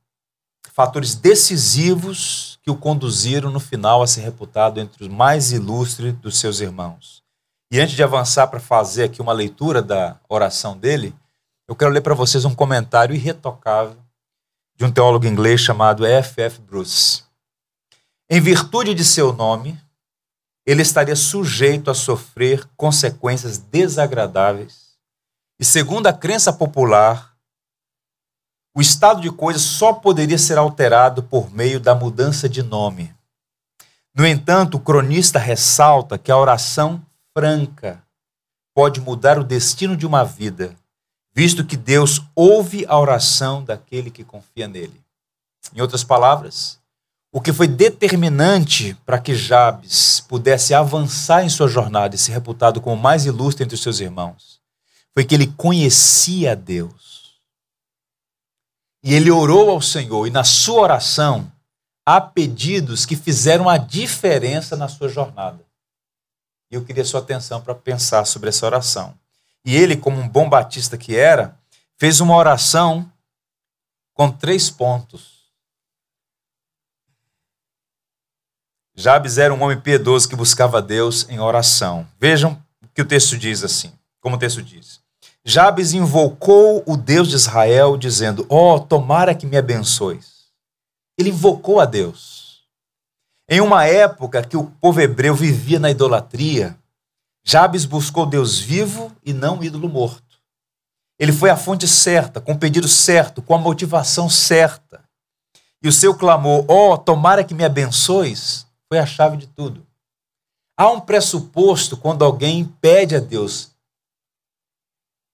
fatores 0.73 1.15
decisivos 1.15 2.59
que 2.63 2.71
o 2.71 2.75
conduziram 2.79 3.51
no 3.51 3.61
final 3.61 4.03
a 4.03 4.07
ser 4.07 4.23
reputado 4.23 4.81
entre 4.81 5.05
os 5.05 5.11
mais 5.11 5.53
ilustres 5.53 6.15
dos 6.21 6.39
seus 6.39 6.61
irmãos. 6.61 7.23
E 7.71 7.79
antes 7.79 7.95
de 7.95 8.03
avançar 8.03 8.47
para 8.47 8.59
fazer 8.59 9.05
aqui 9.05 9.21
uma 9.21 9.35
leitura 9.35 9.83
da 9.83 10.19
oração 10.27 10.75
dele, 10.75 11.15
eu 11.69 11.77
quero 11.77 11.91
ler 11.91 12.01
para 12.01 12.15
vocês 12.15 12.47
um 12.47 12.55
comentário 12.55 13.15
irretocável 13.15 13.99
de 14.75 14.87
um 14.87 14.91
teólogo 14.91 15.27
inglês 15.27 15.61
chamado 15.61 16.07
F. 16.07 16.41
F. 16.41 16.59
Bruce. 16.63 17.25
Em 18.31 18.41
virtude 18.41 18.95
de 18.95 19.05
seu 19.05 19.35
nome, 19.35 19.79
ele 20.67 20.83
estaria 20.83 21.17
sujeito 21.17 21.91
a 21.91 21.95
sofrer 21.95 22.69
consequências 22.77 23.59
desagradáveis. 23.59 24.97
E 25.59 25.65
segundo 25.65 26.07
a 26.07 26.13
crença 26.13 26.53
popular, 26.53 27.37
o 28.75 28.81
estado 28.81 29.21
de 29.21 29.31
coisas 29.31 29.63
só 29.63 29.93
poderia 29.93 30.39
ser 30.39 30.59
alterado 30.59 31.23
por 31.23 31.53
meio 31.53 31.81
da 31.81 31.95
mudança 31.95 32.49
de 32.49 32.63
nome. 32.63 33.15
No 34.15 34.27
entanto, 34.27 34.77
o 34.77 34.81
cronista 34.81 35.39
ressalta 35.39 36.19
que 36.19 36.33
a 36.33 36.37
oração 36.37 37.05
franca 37.37 38.03
pode 38.75 39.01
mudar 39.01 39.39
o 39.39 39.45
destino 39.45 39.97
de 39.97 40.07
uma 40.07 40.25
vida, 40.25 40.77
visto 41.35 41.65
que 41.65 41.77
Deus 41.77 42.23
ouve 42.35 42.87
a 42.89 42.99
oração 42.99 43.63
daquele 43.63 44.11
que 44.11 44.25
confia 44.25 44.67
nele. 44.67 45.01
Em 45.75 45.81
outras 45.81 46.03
palavras, 46.03 46.80
o 47.33 47.41
que 47.41 47.53
foi 47.53 47.69
determinante 47.69 48.95
para 49.07 49.21
que 49.21 49.35
Jabes 49.35 50.21
pudesse 50.21 50.75
avançar 50.75 51.45
em 51.45 51.49
sua 51.49 51.69
jornada 51.69 52.15
e 52.15 52.19
ser 52.19 52.33
reputado 52.33 52.81
como 52.81 52.97
o 52.97 52.99
mais 52.99 53.25
ilustre 53.25 53.65
entre 53.65 53.75
os 53.75 53.83
seus 53.83 54.01
irmãos 54.01 54.61
foi 55.13 55.25
que 55.25 55.35
ele 55.35 55.49
conhecia 55.49 56.57
Deus. 56.57 57.41
E 59.03 59.15
ele 59.15 59.31
orou 59.31 59.71
ao 59.71 59.81
Senhor, 59.81 60.27
e 60.27 60.31
na 60.31 60.45
sua 60.45 60.83
oração 60.83 61.51
há 62.05 62.21
pedidos 62.21 63.07
que 63.07 63.17
fizeram 63.17 63.69
a 63.69 63.77
diferença 63.79 64.77
na 64.77 64.89
sua 64.89 65.09
jornada. 65.09 65.65
E 66.71 66.75
eu 66.75 66.85
queria 66.85 67.05
sua 67.05 67.21
atenção 67.21 67.61
para 67.61 67.75
pensar 67.75 68.25
sobre 68.25 68.49
essa 68.49 68.67
oração. 68.67 69.15
E 69.65 69.75
ele, 69.75 69.97
como 69.97 70.21
um 70.21 70.29
bom 70.29 70.49
batista 70.49 70.97
que 70.97 71.17
era, 71.17 71.59
fez 71.99 72.21
uma 72.21 72.37
oração 72.37 73.11
com 74.15 74.31
três 74.31 74.71
pontos. 74.71 75.40
Jabes 79.01 79.39
era 79.39 79.55
um 79.55 79.63
homem 79.63 79.81
piedoso 79.81 80.29
que 80.29 80.37
buscava 80.37 80.83
Deus 80.83 81.27
em 81.31 81.41
oração. 81.41 82.07
Vejam 82.21 82.63
o 82.85 82.89
que 82.95 83.01
o 83.01 83.07
texto 83.07 83.39
diz 83.39 83.65
assim, 83.65 83.91
como 84.21 84.37
o 84.37 84.39
texto 84.39 84.63
diz. 84.63 85.01
Jabes 85.43 85.95
invocou 85.95 86.83
o 86.87 86.99
Deus 86.99 87.31
de 87.31 87.35
Israel, 87.35 87.97
dizendo: 87.97 88.45
Ó, 88.51 88.77
oh, 88.77 88.79
tomara 88.79 89.35
que 89.35 89.47
me 89.47 89.57
abençoes. 89.57 90.51
Ele 91.19 91.31
invocou 91.31 91.81
a 91.81 91.87
Deus. 91.87 92.61
Em 93.49 93.63
uma 93.63 93.87
época 93.87 94.43
que 94.43 94.57
o 94.57 94.65
povo 94.65 95.01
hebreu 95.01 95.35
vivia 95.35 95.79
na 95.79 95.91
idolatria, 95.91 96.77
Jabes 97.43 97.87
buscou 97.87 98.27
Deus 98.27 98.59
vivo 98.59 99.11
e 99.25 99.33
não 99.33 99.65
ídolo 99.65 99.89
morto. 99.89 100.39
Ele 101.19 101.33
foi 101.33 101.49
à 101.49 101.57
fonte 101.57 101.89
certa, 101.89 102.39
com 102.39 102.53
o 102.53 102.59
pedido 102.59 102.87
certo, 102.87 103.41
com 103.41 103.55
a 103.55 103.59
motivação 103.59 104.29
certa. 104.29 105.03
E 105.83 105.89
o 105.89 105.93
seu 105.93 106.15
clamor, 106.15 106.67
ó, 106.69 106.93
oh, 106.93 106.99
tomara 106.99 107.43
que 107.43 107.55
me 107.55 107.65
abençoes, 107.65 108.69
foi 108.91 108.99
a 108.99 109.07
chave 109.07 109.37
de 109.37 109.47
tudo. 109.47 109.87
Há 110.79 110.91
um 110.91 111.01
pressuposto 111.01 111.97
quando 111.97 112.25
alguém 112.25 112.65
pede 112.65 113.15
a 113.15 113.21
Deus, 113.21 113.71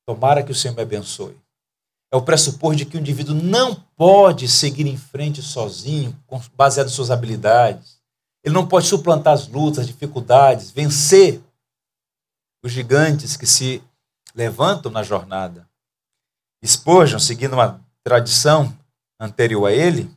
tomara 0.06 0.42
que 0.42 0.52
o 0.52 0.54
Senhor 0.54 0.74
me 0.74 0.82
abençoe. 0.82 1.36
É 2.12 2.16
o 2.16 2.22
pressuposto 2.22 2.76
de 2.76 2.86
que 2.86 2.96
o 2.96 3.00
indivíduo 3.00 3.34
não 3.34 3.74
pode 3.96 4.48
seguir 4.48 4.86
em 4.86 4.96
frente 4.96 5.42
sozinho, 5.42 6.16
baseado 6.56 6.86
em 6.88 6.90
suas 6.90 7.10
habilidades 7.10 7.96
ele 8.46 8.54
não 8.54 8.64
pode 8.64 8.86
suplantar 8.86 9.34
as 9.34 9.48
lutas, 9.48 9.80
as 9.80 9.86
dificuldades, 9.88 10.70
vencer 10.70 11.42
os 12.64 12.70
gigantes 12.70 13.36
que 13.36 13.44
se 13.44 13.82
levantam 14.36 14.90
na 14.92 15.02
jornada. 15.02 15.68
Spurgeon, 16.64 17.18
seguindo 17.18 17.54
uma 17.54 17.84
tradição 18.04 18.72
anterior 19.18 19.66
a 19.66 19.72
ele, 19.72 20.08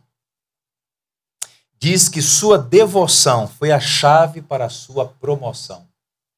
diz 1.79 2.09
que 2.09 2.21
sua 2.21 2.57
devoção 2.57 3.47
foi 3.47 3.71
a 3.71 3.79
chave 3.79 4.41
para 4.41 4.65
a 4.65 4.69
sua 4.69 5.07
promoção. 5.07 5.87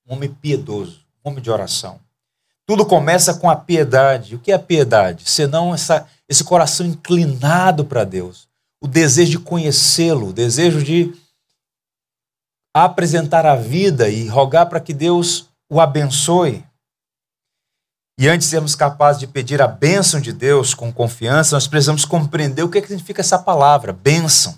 Um 0.08 0.14
homem 0.14 0.30
piedoso, 0.30 1.02
um 1.24 1.30
homem 1.30 1.42
de 1.42 1.50
oração. 1.50 2.00
Tudo 2.66 2.86
começa 2.86 3.34
com 3.34 3.50
a 3.50 3.56
piedade. 3.56 4.36
O 4.36 4.40
que 4.40 4.52
é 4.52 4.56
a 4.56 4.60
piedade? 4.60 5.30
Senão 5.30 5.74
essa, 5.74 6.08
esse 6.30 6.44
coração 6.44 6.86
inclinado 6.86 7.84
para 7.84 8.04
Deus. 8.04 8.48
O 8.80 8.88
desejo 8.88 9.32
de 9.32 9.40
conhecê-lo, 9.40 10.30
o 10.30 10.34
desejo 10.34 10.84
de 10.84 11.14
apresentar 12.74 13.46
a 13.46 13.56
vida 13.56 14.10
e 14.10 14.28
rogar 14.28 14.68
para 14.68 14.80
que 14.80 14.94
Deus 14.94 15.50
o 15.70 15.82
abençoe. 15.82 16.64
E 18.18 18.28
antes 18.30 18.48
de 18.48 18.52
sermos 18.52 18.76
capazes 18.76 19.20
de 19.20 19.28
pedir 19.28 19.62
a 19.62 19.68
bênção 19.68 20.22
de 20.22 20.32
Deus 20.32 20.74
com 20.74 20.94
confiança, 20.94 21.56
nós 21.56 21.68
precisamos 21.68 22.06
compreender 22.06 22.64
o 22.64 22.70
que, 22.70 22.78
é 22.78 22.82
que 22.82 22.88
significa 22.88 23.22
essa 23.22 23.40
palavra, 23.40 23.92
bênção. 23.92 24.58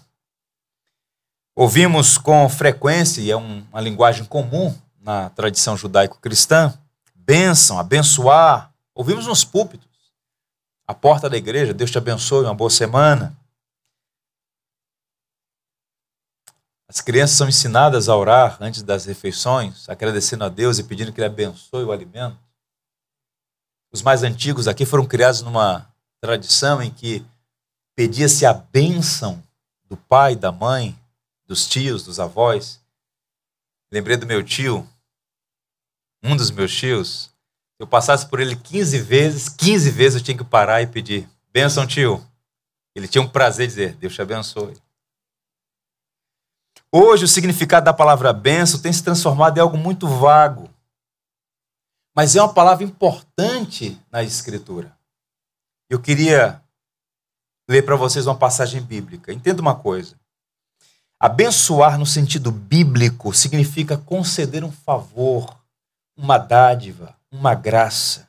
Ouvimos 1.56 2.18
com 2.18 2.50
frequência, 2.50 3.22
e 3.22 3.30
é 3.30 3.38
um, 3.38 3.64
uma 3.70 3.80
linguagem 3.80 4.26
comum 4.26 4.76
na 5.00 5.30
tradição 5.30 5.78
judaico-cristã, 5.78 6.74
bênção, 7.14 7.78
abençoar. 7.78 8.74
Ouvimos 8.96 9.28
nos 9.28 9.44
púlpitos, 9.44 9.88
a 10.88 10.94
porta 10.96 11.30
da 11.30 11.38
igreja, 11.38 11.74
Deus 11.74 11.92
te 11.92 11.98
abençoe, 11.98 12.46
uma 12.46 12.56
boa 12.56 12.70
semana. 12.70 13.38
As 16.88 17.02
crianças 17.02 17.38
são 17.38 17.48
ensinadas 17.48 18.10
a 18.10 18.16
orar 18.16 18.58
antes 18.60 18.82
das 18.82 19.06
refeições, 19.06 19.88
agradecendo 19.88 20.44
a 20.44 20.50
Deus 20.50 20.80
e 20.80 20.84
pedindo 20.84 21.14
que 21.14 21.20
Ele 21.20 21.28
abençoe 21.28 21.84
o 21.84 21.92
alimento. 21.92 22.38
Os 23.92 24.02
mais 24.02 24.24
antigos 24.24 24.68
aqui 24.68 24.86
foram 24.86 25.06
criados 25.06 25.42
numa 25.44 25.88
tradição 26.20 26.82
em 26.82 26.90
que 26.90 27.24
pedia-se 27.96 28.44
a 28.44 28.54
bênção 28.54 29.42
do 29.88 29.96
pai, 29.96 30.36
da 30.36 30.52
mãe, 30.52 30.98
dos 31.46 31.68
tios, 31.68 32.04
dos 32.04 32.20
avós. 32.20 32.82
Lembrei 33.92 34.18
do 34.18 34.26
meu 34.26 34.44
tio, 34.44 34.88
um 36.24 36.36
dos 36.36 36.50
meus 36.52 36.74
tios. 36.76 37.32
Eu 37.80 37.88
passasse 37.88 38.28
por 38.28 38.40
ele 38.40 38.56
15 38.56 39.00
vezes, 39.00 39.50
15 39.50 39.90
vezes 39.92 40.20
eu 40.20 40.26
tinha 40.26 40.38
que 40.38 40.44
parar 40.44 40.82
e 40.82 40.88
pedir: 40.88 41.30
Bênção, 41.52 41.86
tio. 41.86 42.26
Ele 42.96 43.08
tinha 43.08 43.22
um 43.22 43.30
prazer 43.30 43.68
de 43.68 43.74
dizer: 43.74 43.96
Deus 43.96 44.14
te 44.14 44.22
abençoe. 44.22 44.76
Hoje, 46.92 47.26
o 47.26 47.28
significado 47.28 47.86
da 47.86 47.94
palavra 47.94 48.32
benção 48.32 48.80
tem 48.80 48.94
se 48.94 49.04
transformado 49.04 49.58
em 49.58 49.62
algo 49.62 49.78
muito 49.78 50.08
vago. 50.08 50.70
Mas 52.16 52.36
é 52.36 52.42
uma 52.42 52.54
palavra 52.54 52.84
importante 52.84 54.00
na 54.12 54.22
Escritura. 54.22 54.96
Eu 55.90 56.00
queria 56.00 56.64
ler 57.68 57.84
para 57.84 57.96
vocês 57.96 58.28
uma 58.28 58.38
passagem 58.38 58.82
bíblica. 58.82 59.34
Entenda 59.34 59.62
uma 59.62 59.76
coisa. 59.76 60.16
Abençoar 61.24 61.98
no 61.98 62.06
sentido 62.06 62.52
bíblico 62.52 63.34
significa 63.34 63.96
conceder 63.96 64.62
um 64.62 64.72
favor, 64.74 65.58
uma 66.18 66.38
dádiva, 66.38 67.16
uma 67.32 67.56
graça. 67.56 68.28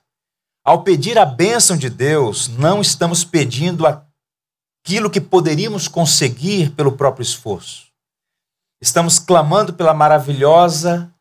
Ao 0.64 0.84
pedir 0.84 1.18
a 1.18 1.26
bênção 1.26 1.76
de 1.76 1.90
Deus, 1.90 2.46
não 2.46 2.80
estamos 2.80 3.24
pedindo 3.24 3.84
aquilo 3.84 5.10
que 5.10 5.20
poderíamos 5.20 5.88
conseguir 5.88 6.70
pelo 6.70 6.92
próprio 6.92 7.24
esforço. 7.24 7.88
Estamos 8.80 9.18
clamando 9.18 9.72
pela 9.72 9.92
maravilhosa, 9.92 11.12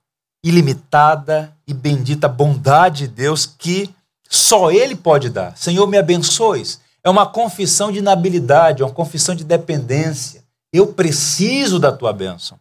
ilimitada 0.46 1.58
e 1.66 1.74
bendita 1.74 2.30
bondade 2.30 3.08
de 3.08 3.16
Deus 3.16 3.48
que 3.48 3.90
só 4.30 4.70
Ele 4.70 4.96
pode 4.96 5.28
dar. 5.28 5.58
Senhor, 5.58 5.88
me 5.88 5.98
abençoes. 5.98 6.80
É 7.04 7.10
uma 7.10 7.26
confissão 7.26 7.92
de 7.92 7.98
inabilidade, 7.98 8.84
é 8.84 8.86
uma 8.86 8.94
confissão 8.94 9.34
de 9.34 9.44
dependência. 9.44 10.43
Eu 10.74 10.92
preciso 10.92 11.80
da 11.80 11.96
tua 11.96 12.12
bênção. 12.12 12.60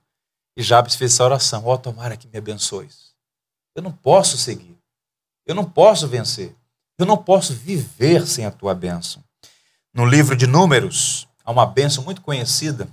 E 0.56 0.62
Jabes 0.62 0.94
fez 0.94 1.14
essa 1.14 1.24
oração: 1.24 1.64
Ó, 1.64 1.74
oh, 1.74 1.78
tomara 1.78 2.16
que 2.16 2.28
me 2.28 2.38
abençoes. 2.38 3.12
Eu 3.74 3.82
não 3.82 3.90
posso 3.90 4.36
seguir. 4.36 4.78
Eu 5.46 5.54
não 5.54 5.64
posso 5.64 6.06
vencer. 6.06 6.54
Eu 6.98 7.06
não 7.06 7.16
posso 7.16 7.54
viver 7.54 8.26
sem 8.26 8.44
a 8.44 8.50
tua 8.50 8.74
bênção. 8.74 9.24
No 9.94 10.04
livro 10.04 10.36
de 10.36 10.46
Números, 10.46 11.26
há 11.42 11.50
uma 11.50 11.66
bênção 11.66 12.04
muito 12.04 12.20
conhecida 12.20 12.88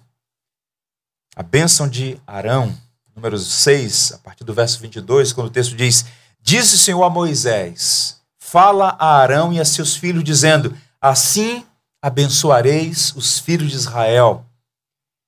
a 1.40 1.44
bênção 1.44 1.88
de 1.88 2.20
Arão, 2.28 2.76
número 3.16 3.38
6, 3.38 4.12
a 4.12 4.18
partir 4.18 4.44
do 4.44 4.54
verso 4.54 4.78
22, 4.82 5.32
quando 5.32 5.48
o 5.48 5.52
texto 5.52 5.74
diz: 5.74 6.04
Disse 6.42 6.76
o 6.76 6.78
Senhor 6.78 7.02
a 7.02 7.10
Moisés: 7.10 8.20
Fala 8.38 8.98
a 9.00 9.16
Arão 9.18 9.54
e 9.54 9.60
a 9.60 9.64
seus 9.64 9.96
filhos, 9.96 10.22
dizendo: 10.22 10.76
Assim 11.00 11.66
abençoareis 12.02 13.14
os 13.16 13.40
filhos 13.40 13.70
de 13.70 13.78
Israel. 13.78 14.46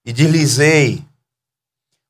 E 0.06 0.12
dir-lhes-ei: 0.12 1.04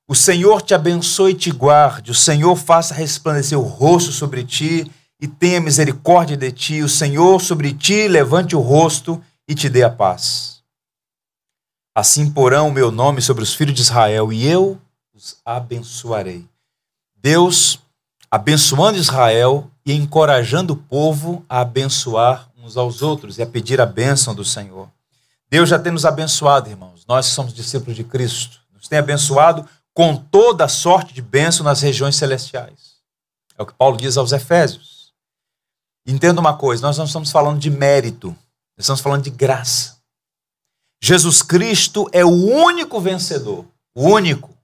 O 0.07 0.15
Senhor 0.15 0.61
te 0.61 0.73
abençoe 0.73 1.31
e 1.31 1.35
te 1.35 1.51
guarde, 1.51 2.11
o 2.11 2.15
Senhor 2.15 2.55
faça 2.55 2.93
resplandecer 2.93 3.57
o 3.57 3.63
rosto 3.63 4.11
sobre 4.11 4.43
ti 4.43 4.89
e 5.19 5.27
tenha 5.27 5.61
misericórdia 5.61 6.35
de 6.35 6.51
ti, 6.51 6.81
o 6.81 6.89
Senhor 6.89 7.39
sobre 7.39 7.73
ti 7.73 8.07
levante 8.07 8.55
o 8.55 8.59
rosto 8.59 9.21
e 9.47 9.53
te 9.53 9.69
dê 9.69 9.83
a 9.83 9.89
paz. 9.89 10.63
Assim 11.93 12.31
porão 12.31 12.69
o 12.69 12.71
meu 12.71 12.89
nome 12.89 13.21
sobre 13.21 13.43
os 13.43 13.53
filhos 13.53 13.75
de 13.75 13.81
Israel 13.81 14.31
e 14.31 14.47
eu 14.47 14.79
os 15.13 15.37
abençoarei. 15.45 16.47
Deus 17.15 17.79
abençoando 18.31 18.97
Israel 18.97 19.69
e 19.85 19.93
encorajando 19.93 20.73
o 20.73 20.77
povo 20.77 21.45
a 21.49 21.59
abençoar 21.59 22.49
uns 22.57 22.77
aos 22.77 23.01
outros 23.01 23.37
e 23.37 23.41
a 23.41 23.45
pedir 23.45 23.81
a 23.81 23.85
bênção 23.85 24.33
do 24.33 24.45
Senhor. 24.45 24.89
Deus 25.51 25.67
já 25.67 25.77
tem 25.77 25.91
nos 25.91 26.05
abençoado, 26.05 26.69
irmãos. 26.69 27.05
Nós 27.05 27.25
somos 27.25 27.53
discípulos 27.53 27.97
de 27.97 28.05
Cristo. 28.05 28.61
Nos 28.71 28.87
tem 28.87 28.97
abençoado 28.97 29.69
com 29.93 30.15
toda 30.15 30.63
a 30.63 30.69
sorte 30.69 31.13
de 31.13 31.21
bênção 31.21 31.65
nas 31.65 31.81
regiões 31.81 32.15
celestiais. 32.15 33.01
É 33.57 33.61
o 33.61 33.65
que 33.65 33.73
Paulo 33.73 33.97
diz 33.97 34.15
aos 34.15 34.31
Efésios. 34.31 35.13
Entenda 36.07 36.39
uma 36.39 36.57
coisa: 36.57 36.87
nós 36.87 36.97
não 36.97 37.03
estamos 37.03 37.29
falando 37.29 37.59
de 37.59 37.69
mérito, 37.69 38.29
nós 38.29 38.85
estamos 38.85 39.01
falando 39.01 39.23
de 39.23 39.29
graça. 39.29 40.01
Jesus 41.03 41.41
Cristo 41.41 42.09
é 42.13 42.23
o 42.23 42.29
único 42.29 43.01
vencedor, 43.01 43.67
o 43.93 44.03
único. 44.03 44.57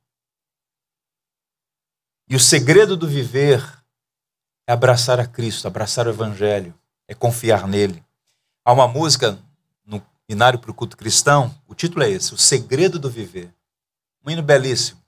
E 2.30 2.36
o 2.36 2.40
segredo 2.40 2.96
do 2.96 3.08
viver 3.08 3.62
é 4.66 4.72
abraçar 4.72 5.20
a 5.20 5.28
Cristo, 5.28 5.68
abraçar 5.68 6.08
o 6.08 6.12
Evangelho, 6.12 6.74
é 7.10 7.14
confiar 7.14 7.68
nele. 7.68 8.02
Há 8.64 8.72
uma 8.72 8.88
música 8.88 9.38
no 10.28 10.36
Inário 10.36 10.60
para 10.60 10.72
o 10.72 10.74
Culto 10.74 10.98
Cristão, 10.98 11.56
o 11.68 11.74
título 11.74 12.04
é 12.04 12.10
esse, 12.10 12.34
O 12.34 12.38
Segredo 12.38 13.00
do 13.00 13.10
Viver. 13.10 13.50
Um 14.26 14.30
hino 14.30 14.44
belíssimo. 14.44 15.00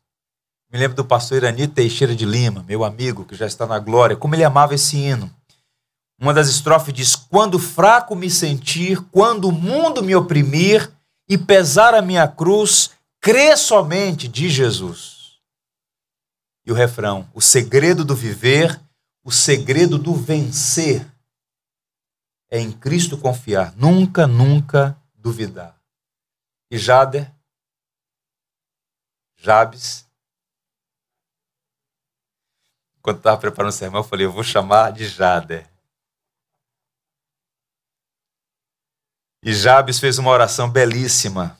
Me 0.72 0.80
lembro 0.80 0.96
do 0.96 1.04
pastor 1.04 1.38
Irani 1.38 1.68
Teixeira 1.68 2.16
de 2.16 2.26
Lima, 2.26 2.64
meu 2.64 2.86
amigo, 2.86 3.26
que 3.26 3.36
já 3.36 3.46
está 3.46 3.66
na 3.66 3.80
glória, 3.80 4.16
como 4.16 4.34
ele 4.34 4.46
amava 4.46 4.76
esse 4.76 4.96
hino. 4.96 5.30
Uma 6.18 6.34
das 6.34 6.48
estrofes 6.48 6.94
diz: 6.94 7.16
Quando 7.16 7.60
fraco 7.60 8.16
me 8.16 8.30
sentir, 8.30 9.02
quando 9.12 9.50
o 9.50 9.52
mundo 9.52 10.02
me 10.02 10.16
oprimir, 10.16 10.90
e 11.28 11.38
pesar 11.38 11.94
a 11.94 12.02
minha 12.02 12.28
cruz, 12.28 12.92
crê 13.20 13.58
somente 13.58 14.28
de 14.28 14.48
Jesus. 14.50 15.40
E 16.66 16.72
o 16.72 16.76
refrão: 16.76 17.28
o 17.34 17.42
segredo 17.42 18.06
do 18.06 18.16
viver, 18.16 18.80
o 19.24 19.32
segredo 19.32 19.98
do 19.98 20.14
vencer 20.14 21.06
é 22.50 22.60
em 22.60 22.72
Cristo 22.72 23.18
confiar, 23.18 23.74
nunca, 23.76 24.26
nunca 24.26 24.99
duvidar. 25.30 25.80
E 26.72 26.78
Jader, 26.78 27.32
Jabes, 29.38 30.08
quando 33.02 33.18
estava 33.18 33.40
preparando 33.40 33.72
o 33.72 33.76
sermão, 33.76 34.02
eu 34.02 34.08
falei: 34.08 34.26
eu 34.26 34.32
vou 34.32 34.44
chamar 34.44 34.92
de 34.92 35.08
Jader. 35.08 35.70
E 39.44 39.54
Jabes 39.54 40.00
fez 40.00 40.18
uma 40.18 40.32
oração 40.32 40.70
belíssima. 40.70 41.58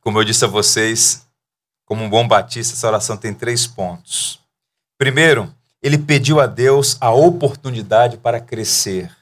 Como 0.00 0.18
eu 0.18 0.24
disse 0.24 0.44
a 0.44 0.48
vocês, 0.48 1.26
como 1.86 2.04
um 2.04 2.10
bom 2.10 2.26
batista, 2.26 2.74
essa 2.74 2.88
oração 2.88 3.16
tem 3.16 3.34
três 3.34 3.66
pontos. 3.66 4.40
Primeiro, 4.98 5.54
ele 5.80 5.96
pediu 5.96 6.40
a 6.40 6.46
Deus 6.46 6.96
a 7.00 7.10
oportunidade 7.10 8.18
para 8.18 8.40
crescer. 8.40 9.14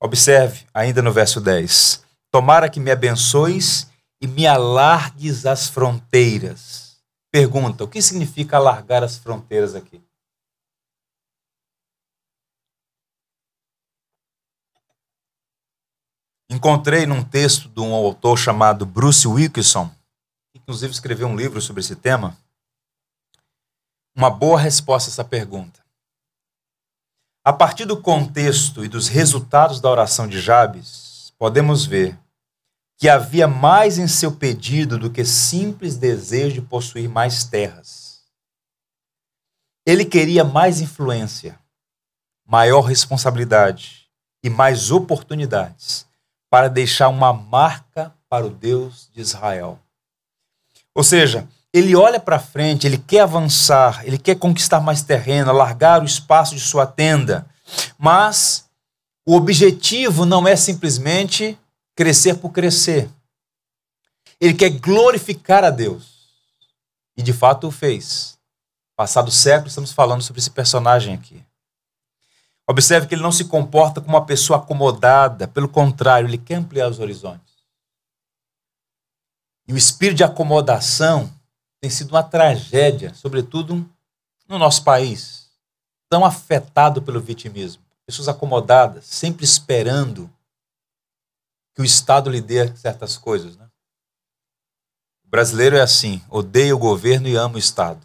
Observe, 0.00 0.66
ainda 0.72 1.02
no 1.02 1.12
verso 1.12 1.40
10: 1.40 2.09
Tomara 2.30 2.70
que 2.70 2.78
me 2.78 2.90
abençoes 2.90 3.90
e 4.20 4.26
me 4.26 4.46
alargues 4.46 5.46
as 5.46 5.68
fronteiras. 5.68 7.00
Pergunta: 7.32 7.84
o 7.84 7.88
que 7.88 8.00
significa 8.00 8.56
alargar 8.56 9.02
as 9.02 9.16
fronteiras 9.16 9.74
aqui? 9.74 10.00
Encontrei 16.48 17.06
num 17.06 17.22
texto 17.22 17.68
de 17.68 17.80
um 17.80 17.94
autor 17.94 18.36
chamado 18.36 18.84
Bruce 18.84 19.26
Wilkinson, 19.26 19.88
que 20.52 20.58
inclusive 20.58 20.92
escreveu 20.92 21.28
um 21.28 21.36
livro 21.36 21.60
sobre 21.60 21.80
esse 21.80 21.94
tema, 21.94 22.36
uma 24.16 24.28
boa 24.28 24.58
resposta 24.58 25.08
a 25.08 25.12
essa 25.12 25.24
pergunta. 25.24 25.80
A 27.44 27.52
partir 27.52 27.84
do 27.84 28.02
contexto 28.02 28.84
e 28.84 28.88
dos 28.88 29.08
resultados 29.08 29.80
da 29.80 29.88
oração 29.88 30.26
de 30.26 30.40
Jabes, 30.40 31.09
podemos 31.40 31.86
ver 31.86 32.18
que 32.98 33.08
havia 33.08 33.48
mais 33.48 33.96
em 33.96 34.06
seu 34.06 34.30
pedido 34.30 34.98
do 34.98 35.10
que 35.10 35.24
simples 35.24 35.96
desejo 35.96 36.56
de 36.56 36.60
possuir 36.60 37.08
mais 37.08 37.44
terras. 37.44 38.20
Ele 39.86 40.04
queria 40.04 40.44
mais 40.44 40.82
influência, 40.82 41.58
maior 42.46 42.82
responsabilidade 42.82 44.06
e 44.44 44.50
mais 44.50 44.90
oportunidades 44.90 46.06
para 46.50 46.68
deixar 46.68 47.08
uma 47.08 47.32
marca 47.32 48.14
para 48.28 48.44
o 48.44 48.50
Deus 48.50 49.08
de 49.14 49.22
Israel. 49.22 49.78
Ou 50.94 51.02
seja, 51.02 51.48
ele 51.72 51.96
olha 51.96 52.20
para 52.20 52.38
frente, 52.38 52.86
ele 52.86 52.98
quer 52.98 53.20
avançar, 53.20 54.06
ele 54.06 54.18
quer 54.18 54.34
conquistar 54.34 54.80
mais 54.80 55.00
terreno, 55.00 55.48
alargar 55.48 56.02
o 56.02 56.06
espaço 56.06 56.54
de 56.54 56.60
sua 56.60 56.86
tenda, 56.86 57.46
mas 57.96 58.69
O 59.26 59.34
objetivo 59.34 60.24
não 60.24 60.48
é 60.48 60.56
simplesmente 60.56 61.58
crescer 61.94 62.36
por 62.38 62.50
crescer. 62.50 63.10
Ele 64.40 64.54
quer 64.54 64.70
glorificar 64.70 65.64
a 65.64 65.70
Deus. 65.70 66.30
E 67.16 67.22
de 67.22 67.32
fato 67.32 67.68
o 67.68 67.70
fez. 67.70 68.38
Passado 68.96 69.30
século, 69.30 69.68
estamos 69.68 69.92
falando 69.92 70.22
sobre 70.22 70.40
esse 70.40 70.50
personagem 70.50 71.14
aqui. 71.14 71.44
Observe 72.68 73.06
que 73.06 73.14
ele 73.14 73.22
não 73.22 73.32
se 73.32 73.44
comporta 73.46 74.00
como 74.00 74.14
uma 74.16 74.24
pessoa 74.24 74.58
acomodada, 74.58 75.48
pelo 75.48 75.68
contrário, 75.68 76.28
ele 76.28 76.38
quer 76.38 76.54
ampliar 76.54 76.88
os 76.88 77.00
horizontes. 77.00 77.54
E 79.66 79.72
o 79.72 79.76
espírito 79.76 80.18
de 80.18 80.24
acomodação 80.24 81.32
tem 81.80 81.90
sido 81.90 82.12
uma 82.12 82.22
tragédia, 82.22 83.12
sobretudo 83.14 83.88
no 84.48 84.58
nosso 84.58 84.84
país, 84.84 85.50
tão 86.08 86.24
afetado 86.24 87.02
pelo 87.02 87.20
vitimismo. 87.20 87.82
Pessoas 88.10 88.26
acomodadas, 88.26 89.04
sempre 89.06 89.44
esperando 89.44 90.28
que 91.76 91.80
o 91.80 91.84
Estado 91.84 92.28
lhe 92.28 92.40
dê 92.40 92.66
certas 92.76 93.16
coisas. 93.16 93.56
Né? 93.56 93.64
O 95.24 95.28
brasileiro 95.30 95.76
é 95.76 95.80
assim: 95.80 96.20
odeia 96.28 96.74
o 96.74 96.78
governo 96.78 97.28
e 97.28 97.36
ama 97.36 97.54
o 97.54 97.58
Estado. 97.58 98.04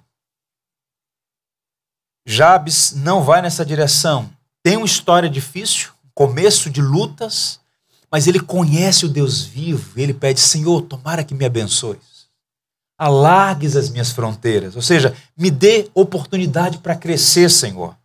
Jabes 2.23 2.93
não 2.93 3.23
vai 3.23 3.41
nessa 3.41 3.65
direção. 3.65 4.31
Tem 4.61 4.77
uma 4.77 4.85
história 4.85 5.27
difícil, 5.27 5.91
começo 6.13 6.69
de 6.69 6.83
lutas, 6.83 7.59
mas 8.11 8.27
ele 8.27 8.39
conhece 8.39 9.07
o 9.07 9.09
Deus 9.09 9.41
vivo 9.41 9.99
e 9.99 10.03
ele 10.03 10.13
pede: 10.13 10.39
Senhor, 10.39 10.83
tomara 10.83 11.23
que 11.23 11.33
me 11.33 11.45
abençoes. 11.45 12.29
Alargues 12.95 13.75
as 13.75 13.89
minhas 13.89 14.11
fronteiras, 14.11 14.75
ou 14.75 14.83
seja, 14.83 15.17
me 15.35 15.49
dê 15.49 15.89
oportunidade 15.95 16.77
para 16.77 16.95
crescer, 16.95 17.49
Senhor. 17.49 17.97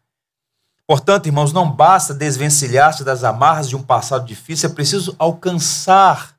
Portanto, 0.91 1.27
irmãos, 1.27 1.53
não 1.53 1.71
basta 1.71 2.13
desvencilhar-se 2.13 3.05
das 3.05 3.23
amarras 3.23 3.69
de 3.69 3.77
um 3.77 3.83
passado 3.83 4.27
difícil, 4.27 4.69
é 4.69 4.73
preciso 4.73 5.15
alcançar 5.21 6.35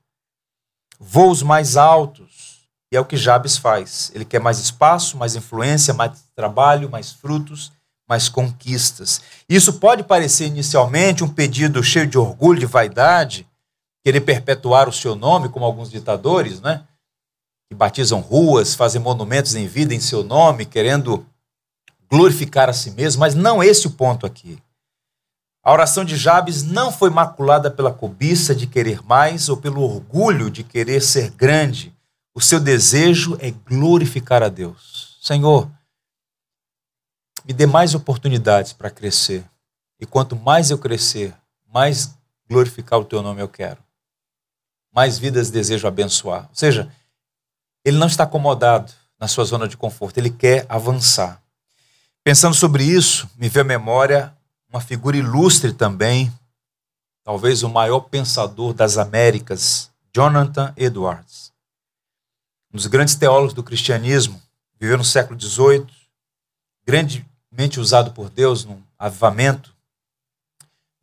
voos 0.99 1.41
mais 1.41 1.77
altos. 1.77 2.59
E 2.91 2.97
é 2.97 2.99
o 2.99 3.05
que 3.05 3.15
Jabes 3.15 3.55
faz. 3.55 4.11
Ele 4.13 4.25
quer 4.25 4.41
mais 4.41 4.59
espaço, 4.59 5.15
mais 5.15 5.37
influência, 5.37 5.93
mais 5.93 6.25
trabalho, 6.35 6.89
mais 6.89 7.13
frutos, 7.13 7.71
mais 8.09 8.27
conquistas. 8.27 9.21
Isso 9.47 9.79
pode 9.79 10.03
parecer 10.03 10.47
inicialmente 10.47 11.23
um 11.23 11.29
pedido 11.29 11.81
cheio 11.81 12.05
de 12.05 12.17
orgulho, 12.17 12.59
de 12.59 12.65
vaidade, 12.65 13.47
querer 14.03 14.19
perpetuar 14.19 14.89
o 14.89 14.91
seu 14.91 15.15
nome, 15.15 15.47
como 15.47 15.63
alguns 15.63 15.89
ditadores, 15.89 16.59
né? 16.59 16.83
Que 17.69 17.75
batizam 17.77 18.19
ruas, 18.19 18.75
fazem 18.75 19.01
monumentos 19.01 19.55
em 19.55 19.65
vida 19.65 19.95
em 19.95 20.01
seu 20.01 20.25
nome, 20.25 20.65
querendo 20.65 21.25
glorificar 22.11 22.67
a 22.67 22.73
si 22.73 22.91
mesmo, 22.91 23.21
mas 23.21 23.33
não 23.33 23.63
esse 23.63 23.87
o 23.87 23.91
ponto 23.91 24.25
aqui. 24.25 24.61
A 25.63 25.71
oração 25.71 26.03
de 26.03 26.17
Jabes 26.17 26.63
não 26.63 26.91
foi 26.91 27.09
maculada 27.09 27.71
pela 27.71 27.93
cobiça 27.93 28.53
de 28.53 28.67
querer 28.67 29.01
mais 29.03 29.47
ou 29.47 29.55
pelo 29.55 29.81
orgulho 29.81 30.49
de 30.49 30.63
querer 30.63 31.01
ser 31.01 31.29
grande. 31.29 31.95
O 32.33 32.41
seu 32.41 32.59
desejo 32.59 33.37
é 33.39 33.51
glorificar 33.51 34.43
a 34.43 34.49
Deus. 34.49 35.17
Senhor, 35.21 35.71
me 37.45 37.53
dê 37.53 37.65
mais 37.65 37.95
oportunidades 37.95 38.73
para 38.73 38.89
crescer. 38.89 39.45
E 39.99 40.05
quanto 40.05 40.35
mais 40.35 40.71
eu 40.71 40.77
crescer, 40.77 41.33
mais 41.71 42.15
glorificar 42.49 42.99
o 42.99 43.05
teu 43.05 43.21
nome 43.21 43.41
eu 43.41 43.47
quero. 43.47 43.77
Mais 44.93 45.17
vidas 45.17 45.51
desejo 45.51 45.87
abençoar. 45.87 46.47
Ou 46.49 46.55
seja, 46.55 46.91
ele 47.85 47.97
não 47.97 48.07
está 48.07 48.23
acomodado 48.23 48.91
na 49.19 49.27
sua 49.27 49.45
zona 49.45 49.67
de 49.67 49.77
conforto, 49.77 50.17
ele 50.17 50.31
quer 50.31 50.65
avançar. 50.67 51.40
Pensando 52.23 52.53
sobre 52.53 52.83
isso, 52.83 53.27
me 53.35 53.49
veio 53.49 53.65
à 53.65 53.67
memória 53.67 54.37
uma 54.69 54.79
figura 54.79 55.17
ilustre 55.17 55.73
também, 55.73 56.31
talvez 57.23 57.63
o 57.63 57.69
maior 57.69 58.01
pensador 58.01 58.73
das 58.73 58.99
Américas, 58.99 59.89
Jonathan 60.15 60.71
Edwards. 60.77 61.51
Um 62.71 62.77
dos 62.77 62.85
grandes 62.85 63.15
teólogos 63.15 63.55
do 63.55 63.63
cristianismo, 63.63 64.39
viveu 64.79 64.99
no 64.99 65.03
século 65.03 65.39
XVIII, 65.39 65.87
grandemente 66.85 67.79
usado 67.79 68.11
por 68.11 68.29
Deus 68.29 68.65
no 68.65 68.81
avivamento. 68.99 69.75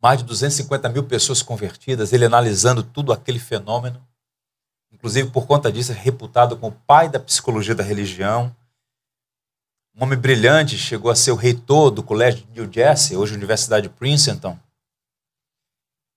Mais 0.01 0.19
de 0.19 0.23
250 0.23 0.87
mil 0.87 1.03
pessoas 1.03 1.41
convertidas, 1.41 2.13
ele 2.13 2.23
analisando 2.23 2.81
tudo 2.81 3.11
aquele 3.11 3.39
fenômeno. 3.39 4.01
Inclusive, 4.89 5.29
por 5.31 5.45
conta 5.45 5.69
disso, 5.69 5.91
é 5.91 5.95
reputado 5.95 6.55
como 6.55 6.81
pai 6.87 7.09
da 7.09 7.19
psicologia 7.19 7.75
da 7.75 7.83
religião 7.83 8.55
um 9.99 10.05
homem 10.05 10.17
brilhante, 10.17 10.77
chegou 10.77 11.11
a 11.11 11.15
ser 11.15 11.31
o 11.31 11.35
reitor 11.35 11.91
do 11.91 12.01
colégio 12.01 12.45
de 12.45 12.61
New 12.61 12.71
Jersey, 12.71 13.17
hoje 13.17 13.35
Universidade 13.35 13.89
de 13.89 13.93
Princeton. 13.93 14.57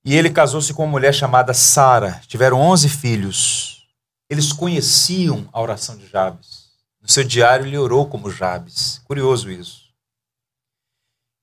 E 0.04 0.14
ele 0.14 0.30
casou-se 0.30 0.72
com 0.72 0.84
uma 0.84 0.90
mulher 0.90 1.12
chamada 1.12 1.52
Sara. 1.52 2.20
Tiveram 2.28 2.60
11 2.60 2.88
filhos. 2.88 3.88
Eles 4.30 4.52
conheciam 4.52 5.48
a 5.52 5.60
oração 5.60 5.96
de 5.96 6.06
Jabes. 6.06 6.70
No 7.00 7.08
seu 7.08 7.24
diário 7.24 7.66
ele 7.66 7.76
orou 7.76 8.06
como 8.06 8.30
Jabes. 8.30 9.00
Curioso 9.04 9.50
isso. 9.50 9.92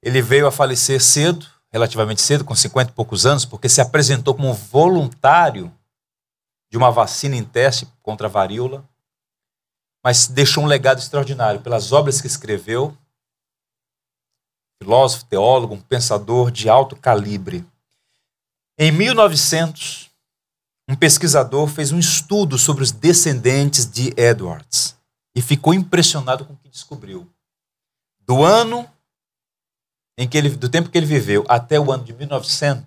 Ele 0.01 0.21
veio 0.21 0.47
a 0.47 0.51
falecer 0.51 1.01
cedo, 1.01 1.45
relativamente 1.73 2.21
cedo, 2.21 2.45
com 2.45 2.55
50 2.55 2.91
e 2.91 2.93
poucos 2.93 3.25
anos, 3.25 3.43
porque 3.43 3.67
se 3.67 3.81
apresentou 3.81 4.33
como 4.33 4.53
voluntário 4.53 5.73
de 6.71 6.77
uma 6.77 6.89
vacina 6.89 7.35
em 7.35 7.43
teste 7.43 7.85
contra 8.01 8.27
a 8.27 8.29
varíola 8.29 8.87
mas 10.03 10.27
deixou 10.27 10.63
um 10.63 10.67
legado 10.67 10.99
extraordinário 10.99 11.61
pelas 11.61 11.91
obras 11.91 12.21
que 12.21 12.27
escreveu. 12.27 12.97
Filósofo, 14.81 15.25
teólogo, 15.25 15.75
um 15.75 15.81
pensador 15.81 16.51
de 16.51 16.69
alto 16.69 16.95
calibre. 16.95 17.65
Em 18.77 18.91
1900, 18.91 20.09
um 20.87 20.95
pesquisador 20.95 21.67
fez 21.67 21.91
um 21.91 21.99
estudo 21.99 22.57
sobre 22.57 22.81
os 22.81 22.91
descendentes 22.91 23.85
de 23.85 24.13
Edwards 24.17 24.97
e 25.35 25.41
ficou 25.41 25.73
impressionado 25.73 26.45
com 26.45 26.53
o 26.53 26.57
que 26.57 26.69
descobriu. 26.69 27.29
Do 28.21 28.43
ano 28.43 28.89
em 30.17 30.27
que 30.27 30.37
ele, 30.37 30.49
do 30.49 30.69
tempo 30.69 30.89
que 30.89 30.97
ele 30.97 31.05
viveu 31.05 31.45
até 31.47 31.79
o 31.79 31.91
ano 31.91 32.03
de 32.03 32.13
1900, 32.13 32.85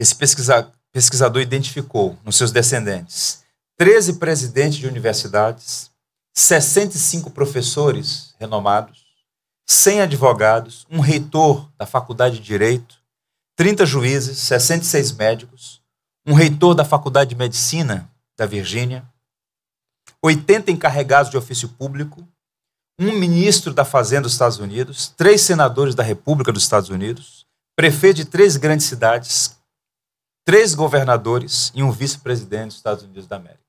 esse 0.00 0.14
pesquisador 0.14 1.40
identificou 1.40 2.18
nos 2.24 2.36
seus 2.36 2.50
descendentes 2.50 3.41
13 3.82 4.12
presidentes 4.20 4.78
de 4.78 4.86
universidades, 4.86 5.90
65 6.32 7.32
professores 7.32 8.32
renomados, 8.38 9.04
100 9.66 10.02
advogados, 10.02 10.86
um 10.88 11.00
reitor 11.00 11.68
da 11.76 11.84
Faculdade 11.84 12.36
de 12.36 12.44
Direito, 12.44 13.02
30 13.56 13.84
juízes, 13.84 14.38
66 14.38 15.10
médicos, 15.10 15.82
um 16.24 16.32
reitor 16.32 16.76
da 16.76 16.84
Faculdade 16.84 17.30
de 17.30 17.34
Medicina 17.34 18.08
da 18.38 18.46
Virgínia, 18.46 19.04
80 20.22 20.70
encarregados 20.70 21.32
de 21.32 21.36
ofício 21.36 21.68
público, 21.68 22.24
um 23.00 23.10
ministro 23.10 23.74
da 23.74 23.84
Fazenda 23.84 24.22
dos 24.22 24.34
Estados 24.34 24.60
Unidos, 24.60 25.12
três 25.16 25.40
senadores 25.40 25.96
da 25.96 26.04
República 26.04 26.52
dos 26.52 26.62
Estados 26.62 26.88
Unidos, 26.88 27.48
prefeito 27.74 28.18
de 28.18 28.26
três 28.26 28.56
grandes 28.56 28.86
cidades, 28.86 29.58
três 30.44 30.72
governadores 30.72 31.72
e 31.74 31.82
um 31.82 31.90
vice-presidente 31.90 32.66
dos 32.66 32.76
Estados 32.76 33.02
Unidos 33.02 33.26
da 33.26 33.34
América. 33.34 33.61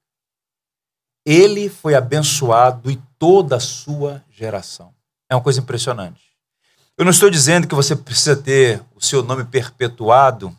Ele 1.25 1.69
foi 1.69 1.95
abençoado 1.95 2.91
e 2.91 3.01
toda 3.17 3.55
a 3.55 3.59
sua 3.59 4.23
geração. 4.29 4.93
É 5.29 5.35
uma 5.35 5.41
coisa 5.41 5.61
impressionante. 5.61 6.21
Eu 6.97 7.05
não 7.05 7.11
estou 7.11 7.29
dizendo 7.29 7.67
que 7.67 7.73
você 7.73 7.95
precisa 7.95 8.35
ter 8.35 8.83
o 8.93 9.01
seu 9.01 9.23
nome 9.23 9.45
perpetuado 9.45 10.55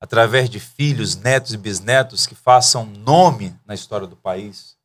através 0.00 0.50
de 0.50 0.60
filhos, 0.60 1.16
netos 1.16 1.54
e 1.54 1.56
bisnetos 1.56 2.26
que 2.26 2.34
façam 2.34 2.84
nome 2.84 3.54
na 3.66 3.74
história 3.74 4.06
do 4.06 4.14
país. 4.14 4.76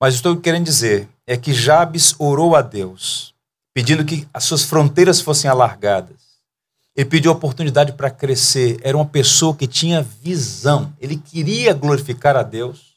Mas 0.00 0.14
estou 0.14 0.36
querendo 0.36 0.64
dizer 0.64 1.08
é 1.26 1.36
que 1.36 1.52
Jabes 1.52 2.14
orou 2.18 2.54
a 2.54 2.62
Deus, 2.62 3.34
pedindo 3.74 4.04
que 4.04 4.28
as 4.32 4.44
suas 4.44 4.62
fronteiras 4.62 5.20
fossem 5.20 5.50
alargadas. 5.50 6.22
Ele 6.94 7.08
pediu 7.08 7.32
oportunidade 7.32 7.92
para 7.92 8.10
crescer. 8.10 8.78
Era 8.82 8.96
uma 8.96 9.06
pessoa 9.06 9.56
que 9.56 9.66
tinha 9.66 10.00
visão. 10.00 10.94
Ele 11.00 11.16
queria 11.16 11.74
glorificar 11.74 12.36
a 12.36 12.42
Deus 12.44 12.93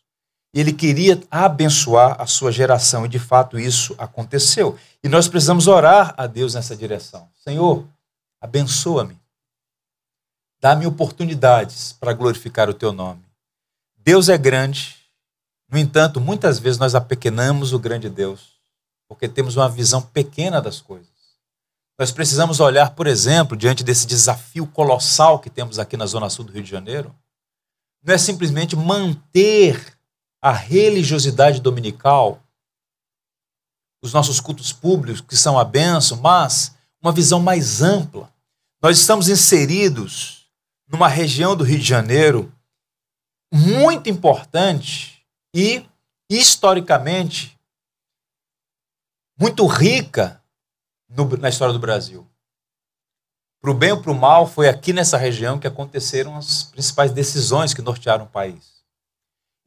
ele 0.59 0.73
queria 0.73 1.21
abençoar 1.29 2.19
a 2.19 2.25
sua 2.25 2.51
geração 2.51 3.05
e 3.05 3.09
de 3.09 3.19
fato 3.19 3.59
isso 3.59 3.93
aconteceu. 3.97 4.77
E 5.03 5.09
nós 5.09 5.27
precisamos 5.27 5.67
orar 5.67 6.13
a 6.17 6.25
Deus 6.25 6.53
nessa 6.53 6.75
direção. 6.75 7.29
Senhor, 7.43 7.85
abençoa-me. 8.41 9.19
Dá-me 10.59 10.87
oportunidades 10.87 11.93
para 11.93 12.13
glorificar 12.13 12.69
o 12.69 12.73
teu 12.73 12.91
nome. 12.91 13.21
Deus 13.97 14.29
é 14.29 14.37
grande, 14.37 14.95
no 15.69 15.77
entanto, 15.77 16.21
muitas 16.21 16.59
vezes 16.59 16.79
nós 16.79 16.95
apequenamos 16.95 17.73
o 17.73 17.79
grande 17.79 18.09
Deus, 18.09 18.53
porque 19.07 19.27
temos 19.27 19.57
uma 19.57 19.69
visão 19.69 20.01
pequena 20.01 20.61
das 20.61 20.79
coisas. 20.79 21.07
Nós 21.99 22.11
precisamos 22.11 22.59
olhar, 22.59 22.91
por 22.91 23.05
exemplo, 23.05 23.57
diante 23.57 23.83
desse 23.83 24.07
desafio 24.07 24.65
colossal 24.65 25.39
que 25.39 25.49
temos 25.49 25.77
aqui 25.77 25.97
na 25.97 26.05
Zona 26.05 26.29
Sul 26.29 26.45
do 26.45 26.53
Rio 26.53 26.63
de 26.63 26.69
Janeiro, 26.69 27.13
não 28.03 28.13
é 28.13 28.17
simplesmente 28.17 28.75
manter 28.75 29.96
a 30.41 30.51
religiosidade 30.51 31.59
dominical, 31.61 32.41
os 34.01 34.13
nossos 34.13 34.39
cultos 34.39 34.71
públicos, 34.71 35.21
que 35.21 35.35
são 35.35 35.57
a 35.57 35.65
benção, 35.65 36.17
mas 36.17 36.75
uma 37.01 37.11
visão 37.11 37.39
mais 37.39 37.81
ampla. 37.81 38.31
Nós 38.81 38.99
estamos 38.99 39.29
inseridos 39.29 40.47
numa 40.87 41.07
região 41.07 41.55
do 41.55 41.63
Rio 41.63 41.79
de 41.79 41.85
Janeiro 41.85 42.51
muito 43.51 44.09
importante 44.09 45.25
e 45.53 45.85
historicamente 46.29 47.57
muito 49.39 49.65
rica 49.65 50.41
no, 51.09 51.25
na 51.37 51.49
história 51.49 51.73
do 51.73 51.79
Brasil. 51.79 52.27
Para 53.61 53.71
o 53.71 53.73
bem 53.73 53.91
ou 53.91 54.01
para 54.01 54.11
o 54.11 54.15
mal, 54.15 54.47
foi 54.47 54.69
aqui 54.69 54.93
nessa 54.93 55.17
região 55.17 55.59
que 55.59 55.67
aconteceram 55.67 56.37
as 56.37 56.63
principais 56.63 57.11
decisões 57.11 57.73
que 57.73 57.81
nortearam 57.81 58.25
o 58.25 58.29
país. 58.29 58.76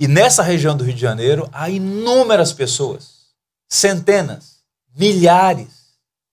E 0.00 0.08
nessa 0.08 0.42
região 0.42 0.74
do 0.74 0.82
Rio 0.82 0.94
de 0.94 1.00
Janeiro 1.00 1.46
há 1.52 1.68
inúmeras 1.68 2.54
pessoas, 2.54 3.26
centenas, 3.68 4.62
milhares, 4.96 5.90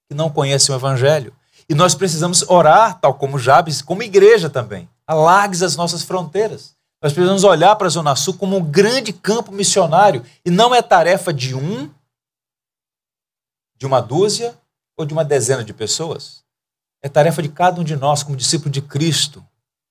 que 0.08 0.16
não 0.16 0.30
conhecem 0.30 0.74
o 0.74 0.78
Evangelho. 0.78 1.36
E 1.68 1.76
nós 1.76 1.94
precisamos 1.94 2.44
orar, 2.44 2.98
tal 3.02 3.14
como 3.16 3.38
Jabes, 3.38 3.82
como 3.82 4.02
igreja 4.02 4.50
também. 4.50 4.90
Alargues 5.06 5.62
as 5.62 5.76
nossas 5.76 6.02
fronteiras. 6.02 6.78
Nós 7.02 7.12
precisamos 7.12 7.44
olhar 7.44 7.76
para 7.76 7.88
a 7.88 7.90
Zona 7.90 8.16
Sul 8.16 8.36
como 8.36 8.56
um 8.56 8.64
grande 8.64 9.12
campo 9.12 9.52
missionário. 9.52 10.24
E 10.46 10.50
não 10.50 10.74
é 10.74 10.82
tarefa 10.82 11.34
de 11.34 11.54
um, 11.54 11.92
de 13.76 13.86
uma 13.86 14.00
dúzia 14.00 14.58
ou 14.96 15.06
de 15.06 15.12
uma 15.12 15.26
dezena 15.26 15.62
de 15.62 15.74
pessoas. 15.74 16.42
É 17.04 17.10
tarefa 17.10 17.42
de 17.44 17.50
cada 17.50 17.82
um 17.82 17.84
de 17.84 17.98
nós, 17.98 18.24
como 18.24 18.38
discípulo 18.38 18.72
de 18.72 18.82
Cristo, 18.82 19.46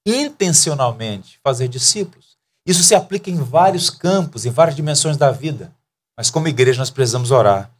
intencionalmente 0.06 1.38
fazer 1.44 1.68
discípulos. 1.68 2.36
Isso 2.66 2.83
se 2.83 2.94
aplica 2.94 3.31
em 3.31 3.37
vários 3.37 3.88
campos, 3.88 4.44
em 4.44 4.50
várias 4.50 4.74
dimensões 4.74 5.16
da 5.16 5.31
vida. 5.31 5.72
Mas 6.16 6.31
como 6.31 6.48
igreja 6.48 6.81
nós 6.81 6.90
precisamos 6.90 7.31
orar. 7.31 7.70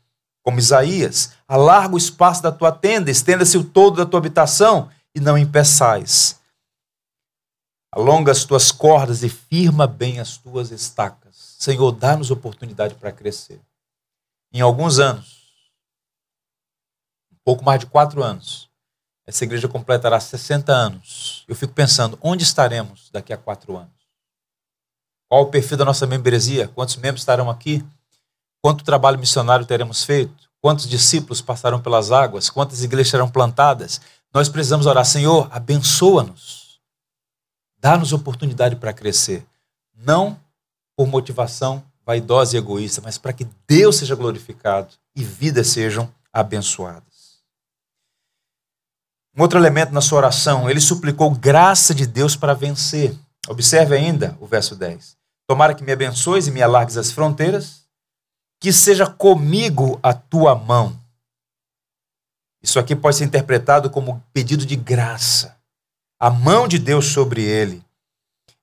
Como 0.42 0.61
Isaías, 0.61 1.33
alarga 1.49 1.96
o 1.96 1.99
espaço 1.99 2.40
da 2.40 2.53
tua 2.53 2.70
tenda, 2.70 3.11
estenda-se 3.11 3.59
o 3.59 3.64
todo 3.64 3.96
da 3.96 4.07
tua 4.07 4.20
habitação 4.20 4.88
e 5.12 5.18
não 5.18 5.37
impeçais. 5.37 6.38
Alonga 7.90 8.31
as 8.31 8.44
tuas 8.44 8.70
cordas 8.70 9.25
e 9.25 9.29
firma 9.29 9.88
bem 9.88 10.20
as 10.20 10.37
tuas 10.37 10.70
estacas. 10.70 11.57
Senhor, 11.59 11.90
dá-nos 11.90 12.31
oportunidade 12.31 12.94
para 12.94 13.11
crescer. 13.11 13.61
Em 14.53 14.61
alguns 14.61 15.01
anos, 15.01 15.42
um 17.33 17.37
pouco 17.44 17.64
mais 17.64 17.81
de 17.81 17.87
quatro 17.87 18.22
anos, 18.22 18.68
essa 19.27 19.42
igreja 19.42 19.66
completará 19.66 20.20
60 20.20 20.72
anos. 20.72 21.44
Eu 21.49 21.57
fico 21.57 21.72
pensando, 21.72 22.16
onde 22.22 22.44
estaremos 22.44 23.11
daqui 23.11 23.33
a 23.33 23.37
quatro 23.37 23.77
anos? 23.77 23.95
Qual 25.28 25.42
o 25.42 25.46
perfil 25.46 25.76
da 25.76 25.84
nossa 25.84 26.06
membresia? 26.06 26.68
Quantos 26.68 26.96
membros 26.96 27.22
estarão 27.22 27.50
aqui? 27.50 27.84
Quanto 28.62 28.84
trabalho 28.84 29.18
missionário 29.18 29.66
teremos 29.66 30.04
feito? 30.04 30.48
Quantos 30.60 30.88
discípulos 30.88 31.40
passarão 31.40 31.80
pelas 31.80 32.10
águas? 32.10 32.50
Quantas 32.50 32.82
igrejas 32.82 33.10
serão 33.10 33.28
plantadas? 33.28 34.00
Nós 34.32 34.48
precisamos 34.48 34.86
orar, 34.86 35.04
Senhor, 35.04 35.48
abençoa-nos. 35.50 36.80
Dá-nos 37.78 38.12
oportunidade 38.12 38.76
para 38.76 38.92
crescer. 38.92 39.46
Não 39.94 40.38
por 40.96 41.06
motivação 41.06 41.84
vaidosa 42.04 42.56
e 42.56 42.58
egoísta, 42.58 43.00
mas 43.00 43.18
para 43.18 43.32
que 43.32 43.46
Deus 43.66 43.96
seja 43.96 44.14
glorificado 44.14 44.94
e 45.14 45.24
vidas 45.24 45.68
sejam 45.68 46.12
abençoadas. 46.32 47.40
Um 49.36 49.42
outro 49.42 49.58
elemento 49.58 49.92
na 49.92 50.00
sua 50.00 50.18
oração, 50.18 50.70
ele 50.70 50.80
suplicou 50.80 51.30
graça 51.30 51.94
de 51.94 52.06
Deus 52.06 52.36
para 52.36 52.54
vencer. 52.54 53.14
Observe 53.48 53.94
ainda 53.94 54.37
o 54.40 54.46
verso 54.46 54.74
10. 54.74 55.16
Tomara 55.48 55.74
que 55.74 55.85
me 55.85 55.92
abençoes 55.92 56.46
e 56.46 56.50
me 56.50 56.62
alargues 56.62 56.96
as 56.96 57.12
fronteiras, 57.12 57.87
que 58.61 58.72
seja 58.72 59.06
comigo 59.06 59.98
a 60.02 60.12
tua 60.12 60.54
mão. 60.54 60.98
Isso 62.62 62.80
aqui 62.80 62.96
pode 62.96 63.16
ser 63.16 63.24
interpretado 63.24 63.88
como 63.88 64.22
pedido 64.32 64.66
de 64.66 64.74
graça. 64.74 65.56
A 66.18 66.30
mão 66.30 66.66
de 66.66 66.78
Deus 66.78 67.06
sobre 67.06 67.44
ele. 67.44 67.85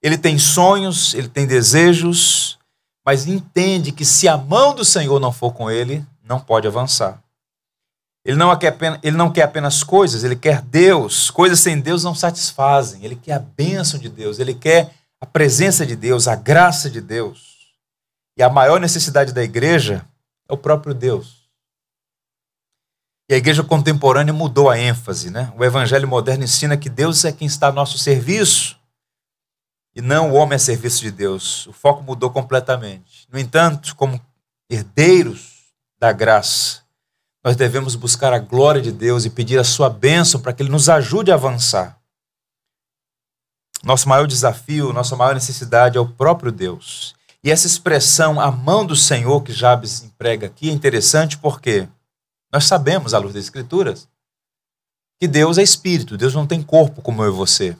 Ele 0.01 0.17
tem 0.17 0.37
sonhos, 0.37 1.13
ele 1.13 1.29
tem 1.29 1.47
desejos, 1.47 2.59
mas 3.05 3.25
entende 3.25 3.93
que 3.93 4.03
se 4.03 4.27
a 4.27 4.35
mão 4.35 4.75
do 4.75 4.83
Senhor 4.83 5.19
não 5.19 5.31
for 5.31 5.53
com 5.53 5.71
ele, 5.71 6.05
não 6.21 6.39
pode 6.39 6.67
avançar. 6.67 7.22
Ele 8.25 8.37
não, 8.37 8.55
quer, 8.57 8.77
ele 9.03 9.17
não 9.17 9.31
quer 9.31 9.43
apenas 9.43 9.83
coisas, 9.83 10.23
ele 10.23 10.35
quer 10.35 10.61
Deus. 10.61 11.29
Coisas 11.29 11.59
sem 11.59 11.79
Deus 11.79 12.03
não 12.03 12.15
satisfazem. 12.15 13.03
Ele 13.03 13.15
quer 13.15 13.33
a 13.33 13.39
bênção 13.39 13.99
de 13.99 14.07
Deus, 14.07 14.39
ele 14.39 14.53
quer 14.53 14.93
a 15.19 15.25
presença 15.25 15.85
de 15.85 15.95
Deus, 15.95 16.27
a 16.27 16.35
graça 16.35 16.89
de 16.89 17.01
Deus. 17.01 17.53
E 18.37 18.43
a 18.43 18.49
maior 18.49 18.79
necessidade 18.79 19.33
da 19.33 19.43
igreja 19.43 20.05
é 20.49 20.53
o 20.53 20.57
próprio 20.57 20.93
Deus. 20.93 21.43
E 23.29 23.33
a 23.33 23.37
igreja 23.37 23.63
contemporânea 23.63 24.33
mudou 24.33 24.69
a 24.69 24.77
ênfase, 24.77 25.29
né? 25.29 25.51
O 25.57 25.63
evangelho 25.63 26.07
moderno 26.07 26.43
ensina 26.43 26.77
que 26.77 26.89
Deus 26.89 27.23
é 27.25 27.31
quem 27.31 27.47
está 27.47 27.67
a 27.67 27.71
nosso 27.71 27.97
serviço 27.97 28.77
e 29.95 30.01
não 30.01 30.31
o 30.31 30.35
homem 30.35 30.55
a 30.55 30.59
serviço 30.59 31.01
de 31.01 31.11
Deus. 31.11 31.67
O 31.67 31.73
foco 31.73 32.03
mudou 32.03 32.29
completamente. 32.29 33.27
No 33.31 33.39
entanto, 33.39 33.95
como 33.95 34.19
herdeiros 34.69 35.73
da 35.99 36.11
graça, 36.11 36.82
nós 37.43 37.55
devemos 37.55 37.95
buscar 37.95 38.31
a 38.31 38.39
glória 38.39 38.81
de 38.81 38.91
Deus 38.91 39.25
e 39.25 39.29
pedir 39.29 39.59
a 39.59 39.63
sua 39.63 39.89
bênção 39.89 40.39
para 40.39 40.53
que 40.53 40.63
Ele 40.63 40.69
nos 40.69 40.87
ajude 40.87 41.31
a 41.31 41.35
avançar. 41.35 41.99
Nosso 43.83 44.07
maior 44.07 44.25
desafio, 44.25 44.93
nossa 44.93 45.15
maior 45.15 45.33
necessidade 45.33 45.97
é 45.97 45.99
o 45.99 46.07
próprio 46.07 46.51
Deus. 46.51 47.13
E 47.43 47.51
essa 47.51 47.67
expressão, 47.67 48.39
a 48.39 48.49
mão 48.49 48.85
do 48.85 48.95
Senhor, 48.95 49.41
que 49.43 49.51
Jabes 49.51 50.01
emprega 50.03 50.47
aqui, 50.47 50.69
é 50.69 50.73
interessante 50.73 51.37
porque 51.37 51.89
nós 52.49 52.63
sabemos, 52.63 53.13
à 53.13 53.17
luz 53.17 53.33
das 53.33 53.43
Escrituras, 53.43 54.07
que 55.19 55.27
Deus 55.27 55.57
é 55.57 55.63
espírito, 55.63 56.17
Deus 56.17 56.33
não 56.33 56.47
tem 56.47 56.63
corpo 56.63 57.01
como 57.01 57.21
eu 57.23 57.27
e 57.33 57.35
você. 57.35 57.75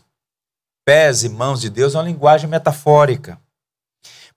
Pés 0.86 1.24
e 1.24 1.30
mãos 1.30 1.62
de 1.62 1.70
Deus 1.70 1.96
é 1.96 1.98
uma 1.98 2.04
linguagem 2.04 2.50
metafórica. 2.50 3.40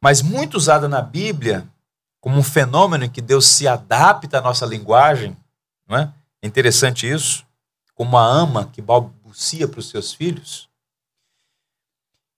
Mas 0.01 0.23
muito 0.23 0.57
usada 0.57 0.89
na 0.89 1.03
Bíblia 1.03 1.67
como 2.27 2.41
um 2.41 2.43
fenômeno 2.43 3.05
em 3.05 3.09
que 3.09 3.21
Deus 3.21 3.47
se 3.47 3.69
adapta 3.69 4.39
à 4.39 4.41
nossa 4.41 4.67
linguagem, 4.67 5.37
não 5.89 5.97
é? 5.97 6.13
É 6.43 6.47
interessante 6.49 7.09
isso, 7.09 7.47
como 7.95 8.19
a 8.19 8.27
ama 8.27 8.69
que 8.73 8.83
balbucia 8.83 9.69
para 9.69 9.79
os 9.79 9.89
seus 9.89 10.13
filhos. 10.13 10.69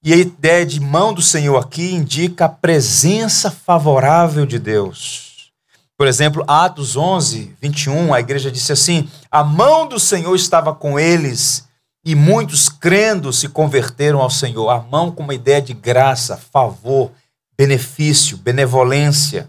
E 0.05 0.13
a 0.13 0.17
ideia 0.19 0.67
de 0.67 0.79
mão 0.79 1.15
do 1.15 1.23
Senhor 1.23 1.57
aqui 1.57 1.91
indica 1.91 2.45
a 2.45 2.49
presença 2.51 3.51
favorável 3.51 4.45
de 4.45 4.59
Deus. 4.59 5.51
Por 5.97 6.07
exemplo, 6.07 6.45
Atos 6.47 6.95
11, 6.95 7.57
21, 7.59 8.13
a 8.13 8.21
igreja 8.21 8.51
disse 8.51 8.73
assim: 8.73 9.09
A 9.31 9.43
mão 9.43 9.89
do 9.89 9.99
Senhor 9.99 10.37
estava 10.37 10.75
com 10.75 11.01
eles 11.01 11.67
e 12.05 12.15
muitos 12.15 12.69
crendo 12.69 13.33
se 13.33 13.49
converteram 13.49 14.21
ao 14.21 14.29
Senhor. 14.29 14.69
A 14.69 14.83
mão 14.83 15.11
com 15.11 15.23
uma 15.23 15.35
ideia 15.35 15.63
de 15.63 15.73
graça, 15.73 16.37
favor, 16.37 17.11
benefício, 17.57 18.37
benevolência. 18.37 19.49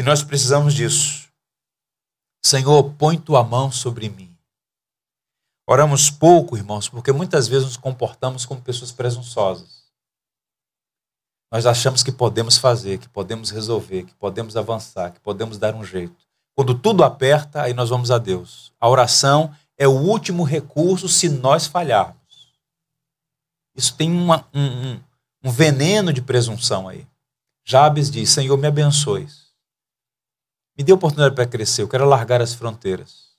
E 0.00 0.02
nós 0.02 0.22
precisamos 0.22 0.72
disso. 0.72 1.28
Senhor, 2.42 2.94
põe 2.94 3.18
tua 3.18 3.44
mão 3.44 3.70
sobre 3.70 4.08
mim. 4.08 4.34
Oramos 5.68 6.08
pouco, 6.08 6.56
irmãos, 6.56 6.88
porque 6.88 7.12
muitas 7.12 7.46
vezes 7.46 7.66
nos 7.66 7.76
comportamos 7.76 8.46
como 8.46 8.62
pessoas 8.62 8.90
presunçosas. 8.92 9.84
Nós 11.52 11.66
achamos 11.66 12.02
que 12.02 12.10
podemos 12.10 12.56
fazer, 12.56 12.96
que 12.96 13.10
podemos 13.10 13.50
resolver, 13.50 14.04
que 14.04 14.14
podemos 14.14 14.56
avançar, 14.56 15.12
que 15.12 15.20
podemos 15.20 15.58
dar 15.58 15.74
um 15.74 15.84
jeito. 15.84 16.16
Quando 16.56 16.74
tudo 16.74 17.04
aperta, 17.04 17.60
aí 17.60 17.74
nós 17.74 17.90
vamos 17.90 18.10
a 18.10 18.16
Deus. 18.16 18.72
A 18.80 18.88
oração 18.88 19.54
é 19.76 19.86
o 19.86 19.92
último 19.92 20.44
recurso 20.44 21.10
se 21.10 21.28
nós 21.28 21.66
falharmos. 21.66 22.54
Isso 23.76 23.94
tem 23.94 24.10
uma, 24.10 24.48
um, 24.54 24.62
um, 24.62 25.00
um 25.44 25.50
veneno 25.50 26.10
de 26.10 26.22
presunção 26.22 26.88
aí. 26.88 27.06
Jabes 27.66 28.10
diz: 28.10 28.30
Senhor, 28.30 28.56
me 28.56 28.66
abençoe. 28.66 29.28
Me 30.76 30.84
dê 30.84 30.92
oportunidade 30.92 31.34
para 31.34 31.46
crescer, 31.46 31.82
eu 31.82 31.88
quero 31.88 32.06
largar 32.06 32.40
as 32.40 32.54
fronteiras. 32.54 33.30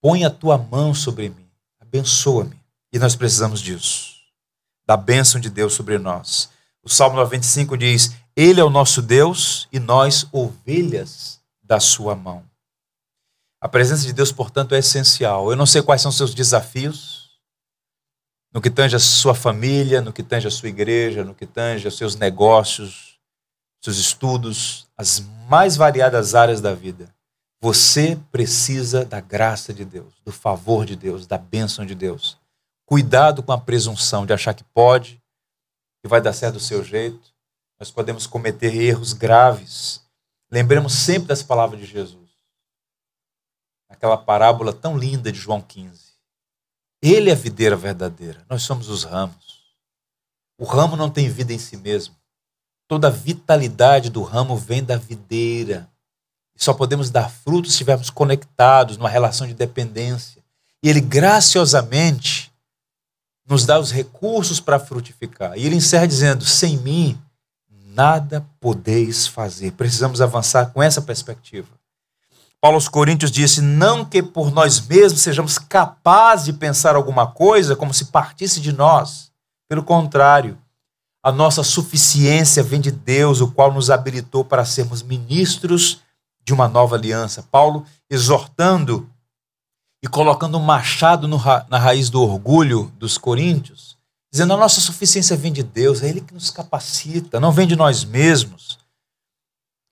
Põe 0.00 0.24
a 0.24 0.30
tua 0.30 0.56
mão 0.56 0.94
sobre 0.94 1.28
mim, 1.28 1.48
abençoa-me. 1.80 2.58
E 2.92 2.98
nós 2.98 3.14
precisamos 3.14 3.60
disso, 3.60 4.16
da 4.84 4.96
bênção 4.96 5.40
de 5.40 5.48
Deus 5.48 5.74
sobre 5.74 5.98
nós. 5.98 6.50
O 6.82 6.88
Salmo 6.88 7.16
95 7.16 7.76
diz: 7.76 8.12
Ele 8.34 8.60
é 8.60 8.64
o 8.64 8.70
nosso 8.70 9.00
Deus 9.00 9.68
e 9.70 9.78
nós 9.78 10.26
ovelhas 10.32 11.40
da 11.62 11.78
sua 11.78 12.16
mão. 12.16 12.42
A 13.60 13.68
presença 13.68 14.04
de 14.04 14.12
Deus, 14.12 14.32
portanto, 14.32 14.74
é 14.74 14.78
essencial. 14.78 15.50
Eu 15.50 15.56
não 15.56 15.66
sei 15.66 15.82
quais 15.82 16.00
são 16.00 16.08
os 16.08 16.16
seus 16.16 16.34
desafios, 16.34 17.30
no 18.52 18.60
que 18.60 18.70
tange 18.70 18.96
a 18.96 18.98
sua 18.98 19.34
família, 19.34 20.00
no 20.00 20.12
que 20.12 20.22
tange 20.22 20.48
a 20.48 20.50
sua 20.50 20.68
igreja, 20.68 21.24
no 21.24 21.34
que 21.34 21.46
tange 21.46 21.86
os 21.86 21.96
seus 21.96 22.16
negócios, 22.16 23.09
seus 23.80 23.96
estudos, 23.96 24.88
as 24.96 25.20
mais 25.48 25.76
variadas 25.76 26.34
áreas 26.34 26.60
da 26.60 26.74
vida. 26.74 27.12
Você 27.62 28.18
precisa 28.30 29.04
da 29.04 29.20
graça 29.20 29.72
de 29.72 29.84
Deus, 29.84 30.14
do 30.24 30.32
favor 30.32 30.86
de 30.86 30.96
Deus, 30.96 31.26
da 31.26 31.36
bênção 31.36 31.84
de 31.84 31.94
Deus. 31.94 32.38
Cuidado 32.86 33.42
com 33.42 33.52
a 33.52 33.60
presunção 33.60 34.24
de 34.24 34.32
achar 34.32 34.54
que 34.54 34.64
pode, 34.64 35.22
que 36.02 36.08
vai 36.08 36.20
dar 36.20 36.32
certo 36.32 36.54
do 36.54 36.60
seu 36.60 36.82
jeito. 36.82 37.32
Nós 37.78 37.90
podemos 37.90 38.26
cometer 38.26 38.74
erros 38.74 39.12
graves. 39.12 40.02
Lembremos 40.50 40.92
sempre 40.92 41.28
das 41.28 41.42
palavras 41.42 41.80
de 41.80 41.86
Jesus. 41.86 42.30
Aquela 43.88 44.16
parábola 44.16 44.72
tão 44.72 44.96
linda 44.96 45.30
de 45.30 45.38
João 45.38 45.60
15. 45.60 46.10
Ele 47.02 47.30
é 47.30 47.32
a 47.32 47.36
videira 47.36 47.76
verdadeira, 47.76 48.44
nós 48.48 48.62
somos 48.62 48.88
os 48.88 49.04
ramos. 49.04 49.74
O 50.58 50.64
ramo 50.64 50.96
não 50.96 51.10
tem 51.10 51.30
vida 51.30 51.52
em 51.52 51.58
si 51.58 51.76
mesmo. 51.76 52.14
Toda 52.90 53.06
a 53.06 53.10
vitalidade 53.12 54.10
do 54.10 54.20
ramo 54.20 54.56
vem 54.56 54.82
da 54.82 54.96
videira. 54.96 55.88
Só 56.56 56.74
podemos 56.74 57.08
dar 57.08 57.30
frutos 57.30 57.70
se 57.70 57.74
estivermos 57.74 58.10
conectados 58.10 58.96
numa 58.96 59.08
relação 59.08 59.46
de 59.46 59.54
dependência. 59.54 60.42
E 60.82 60.90
Ele 60.90 61.00
graciosamente 61.00 62.52
nos 63.48 63.64
dá 63.64 63.78
os 63.78 63.92
recursos 63.92 64.58
para 64.58 64.80
frutificar. 64.80 65.56
E 65.56 65.64
Ele 65.64 65.76
encerra 65.76 66.08
dizendo: 66.08 66.44
sem 66.44 66.78
mim, 66.78 67.16
nada 67.70 68.44
podeis 68.58 69.24
fazer. 69.24 69.70
Precisamos 69.74 70.20
avançar 70.20 70.72
com 70.72 70.82
essa 70.82 71.00
perspectiva. 71.00 71.68
Paulo 72.60 72.74
aos 72.74 72.88
Coríntios 72.88 73.30
disse: 73.30 73.62
Não 73.62 74.04
que 74.04 74.20
por 74.20 74.50
nós 74.50 74.80
mesmos 74.80 75.20
sejamos 75.20 75.58
capazes 75.58 76.46
de 76.46 76.54
pensar 76.54 76.96
alguma 76.96 77.28
coisa 77.28 77.76
como 77.76 77.94
se 77.94 78.06
partisse 78.06 78.60
de 78.60 78.72
nós. 78.72 79.30
Pelo 79.68 79.84
contrário, 79.84 80.58
a 81.22 81.30
nossa 81.30 81.62
suficiência 81.62 82.62
vem 82.62 82.80
de 82.80 82.90
Deus, 82.90 83.40
o 83.40 83.50
qual 83.50 83.72
nos 83.72 83.90
habilitou 83.90 84.44
para 84.44 84.64
sermos 84.64 85.02
ministros 85.02 86.00
de 86.42 86.52
uma 86.52 86.66
nova 86.66 86.96
aliança. 86.96 87.42
Paulo 87.42 87.86
exortando 88.08 89.08
e 90.02 90.08
colocando 90.08 90.56
um 90.56 90.62
machado 90.62 91.34
ra 91.36 91.66
na 91.68 91.78
raiz 91.78 92.08
do 92.08 92.22
orgulho 92.22 92.90
dos 92.96 93.18
coríntios, 93.18 93.98
dizendo: 94.32 94.54
a 94.54 94.56
nossa 94.56 94.80
suficiência 94.80 95.36
vem 95.36 95.52
de 95.52 95.62
Deus, 95.62 96.02
é 96.02 96.08
Ele 96.08 96.22
que 96.22 96.32
nos 96.32 96.50
capacita, 96.50 97.38
não 97.38 97.52
vem 97.52 97.66
de 97.66 97.76
nós 97.76 98.04
mesmos. 98.04 98.78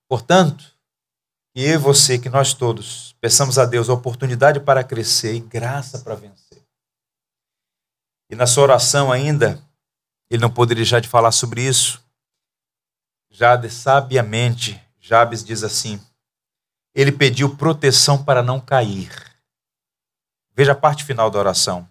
Portanto, 0.09 0.75
que 1.55 1.63
eu 1.63 1.75
e 1.75 1.77
você, 1.77 2.19
que 2.19 2.31
nós 2.31 2.55
todos, 2.55 3.15
peçamos 3.21 3.59
a 3.59 3.67
Deus 3.67 3.91
a 3.91 3.93
oportunidade 3.93 4.61
para 4.61 4.83
crescer 4.83 5.35
e 5.35 5.41
graça 5.41 5.99
para 5.99 6.15
vencer. 6.15 6.63
E 8.31 8.35
na 8.35 8.47
sua 8.47 8.65
oração 8.65 9.13
ainda, 9.13 9.63
ele 10.31 10.43
não 10.43 10.51
poderia 10.51 10.83
deixar 10.83 11.01
de 11.01 11.09
falar 11.09 11.33
sobre 11.33 11.63
isso. 11.63 12.03
Jade, 13.31 13.71
sabiamente, 13.71 14.81
Jabes 15.01 15.45
diz 15.45 15.63
assim: 15.63 16.01
ele 16.95 17.13
pediu 17.13 17.57
proteção 17.57 18.25
para 18.25 18.43
não 18.43 18.59
cair. 18.59 19.13
Veja 20.55 20.73
a 20.73 20.75
parte 20.75 21.05
final 21.05 21.31
da 21.31 21.39
oração. 21.39 21.89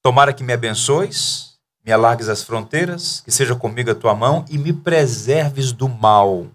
Tomara 0.00 0.32
que 0.32 0.44
me 0.44 0.52
abençoes, 0.52 1.58
me 1.84 1.90
alargues 1.90 2.28
as 2.28 2.42
fronteiras, 2.42 3.20
que 3.22 3.32
seja 3.32 3.56
comigo 3.56 3.90
a 3.90 3.94
tua 3.96 4.14
mão 4.14 4.44
e 4.48 4.56
me 4.56 4.72
preserves 4.72 5.72
do 5.72 5.88
mal. 5.88 6.46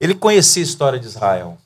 Ele 0.00 0.14
conhecia 0.14 0.62
a 0.62 0.64
história 0.64 0.98
de 0.98 1.06
Israel. 1.06 1.58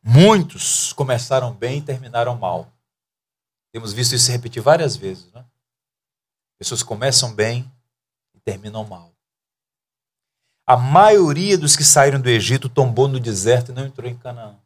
Muitos 0.00 0.92
começaram 0.92 1.52
bem 1.52 1.78
e 1.78 1.82
terminaram 1.82 2.36
mal. 2.36 2.72
Temos 3.72 3.92
visto 3.92 4.14
isso 4.14 4.26
se 4.26 4.32
repetir 4.32 4.62
várias 4.62 4.94
vezes. 4.94 5.30
Né? 5.32 5.44
Pessoas 6.58 6.82
começam 6.82 7.34
bem 7.34 7.70
e 8.34 8.40
terminam 8.40 8.84
mal. 8.84 9.12
A 10.66 10.76
maioria 10.76 11.56
dos 11.56 11.76
que 11.76 11.84
saíram 11.84 12.20
do 12.20 12.28
Egito 12.28 12.68
tombou 12.68 13.08
no 13.08 13.20
deserto 13.20 13.70
e 13.70 13.74
não 13.74 13.86
entrou 13.86 14.08
em 14.10 14.16
Canaã. 14.16 14.56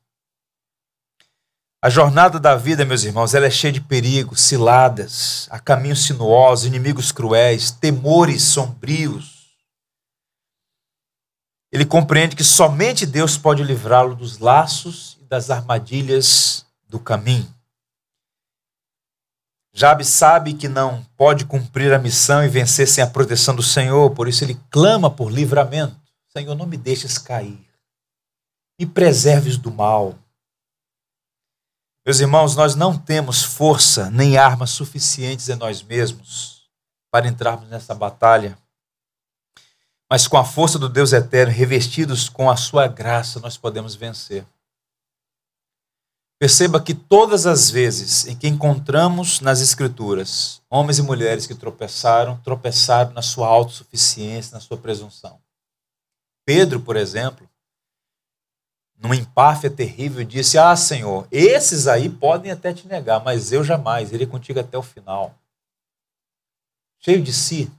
A 1.81 1.91
jornada 1.91 2.39
da 2.41 2.57
vida, 2.57 2.85
meus 2.85 3.05
irmãos, 3.05 3.35
ela 3.35 3.47
é 3.47 3.51
cheia 3.51 3.73
de 3.73 3.81
perigos, 3.81 4.41
ciladas, 4.41 5.49
há 5.51 5.59
caminhos 5.59 6.05
sinuosos, 6.05 6.65
inimigos 6.65 7.13
cruéis, 7.13 7.71
temores 7.71 8.43
sombrios, 8.43 9.43
ele 11.73 11.87
compreende 11.87 12.37
que 12.37 12.45
somente 12.45 13.07
Deus 13.07 13.39
pode 13.39 13.63
livrá-lo 13.63 14.15
dos 14.15 14.39
laços 14.39 15.17
e 15.23 15.25
das 15.25 15.49
armadilhas 15.49 16.67
do 16.87 17.01
caminho. 17.01 17.53
Jabe 19.73 20.05
sabe 20.05 20.55
que 20.55 20.69
não 20.69 21.03
pode 21.17 21.45
cumprir 21.45 21.93
a 21.93 21.99
missão 21.99 22.45
e 22.45 22.49
vencer 22.49 22.87
sem 22.87 23.03
a 23.03 23.07
proteção 23.07 23.55
do 23.55 23.63
Senhor, 23.63 24.11
por 24.11 24.29
isso 24.29 24.45
ele 24.45 24.61
clama 24.71 25.11
por 25.11 25.33
livramento. 25.33 25.97
Senhor, 26.29 26.55
não 26.55 26.67
me 26.67 26.77
deixes 26.77 27.19
cair. 27.19 27.67
Me 28.79 28.87
preserves 28.87 29.57
do 29.57 29.71
mal. 29.71 30.15
Meus 32.05 32.21
irmãos, 32.21 32.57
nós 32.57 32.75
não 32.75 32.99
temos 32.99 33.43
força 33.43 34.11
nem 34.11 34.37
armas 34.37 34.71
suficientes 34.71 35.49
em 35.49 35.55
nós 35.55 35.83
mesmos 35.83 36.63
para 37.11 37.29
entrarmos 37.29 37.69
nessa 37.69 37.95
batalha 37.95 38.59
mas 40.13 40.29
com 40.29 40.37
a 40.37 40.45
força 40.45 40.79
do 40.79 40.91
Deus 40.91 41.15
eterno, 41.15 41.51
revestidos 41.51 42.29
com 42.29 42.51
a 42.51 42.55
sua 42.55 42.87
graça, 42.87 43.41
nós 43.41 43.57
podemos 43.57 43.95
vencer. 43.95 44.45
Perceba 46.43 46.83
que 46.83 46.93
todas 46.93 47.47
as 47.47 47.71
vezes 47.71 48.27
em 48.27 48.37
que 48.37 48.49
encontramos 48.49 49.39
nas 49.39 49.61
Escrituras 49.61 50.61
homens 50.69 50.99
e 50.99 51.03
mulheres 51.03 51.47
que 51.47 51.55
tropeçaram, 51.55 52.37
tropeçaram 52.39 53.13
na 53.13 53.23
sua 53.23 53.47
autossuficiência, 53.47 54.53
na 54.53 54.61
sua 54.61 54.77
presunção. 54.77 55.41
Pedro, 56.45 56.81
por 56.81 56.97
exemplo, 56.97 57.49
numa 58.99 59.15
empáfia 59.15 59.71
terrível, 59.71 60.25
disse: 60.25 60.59
Ah, 60.59 60.75
Senhor, 60.75 61.29
esses 61.31 61.87
aí 61.87 62.11
podem 62.11 62.51
até 62.51 62.75
te 62.75 62.89
negar, 62.89 63.23
mas 63.23 63.53
eu 63.53 63.63
jamais 63.63 64.11
irei 64.11 64.27
contigo 64.27 64.59
até 64.59 64.77
o 64.77 64.83
final. 64.83 65.39
Cheio 66.99 67.23
de 67.23 67.33
si, 67.33 67.71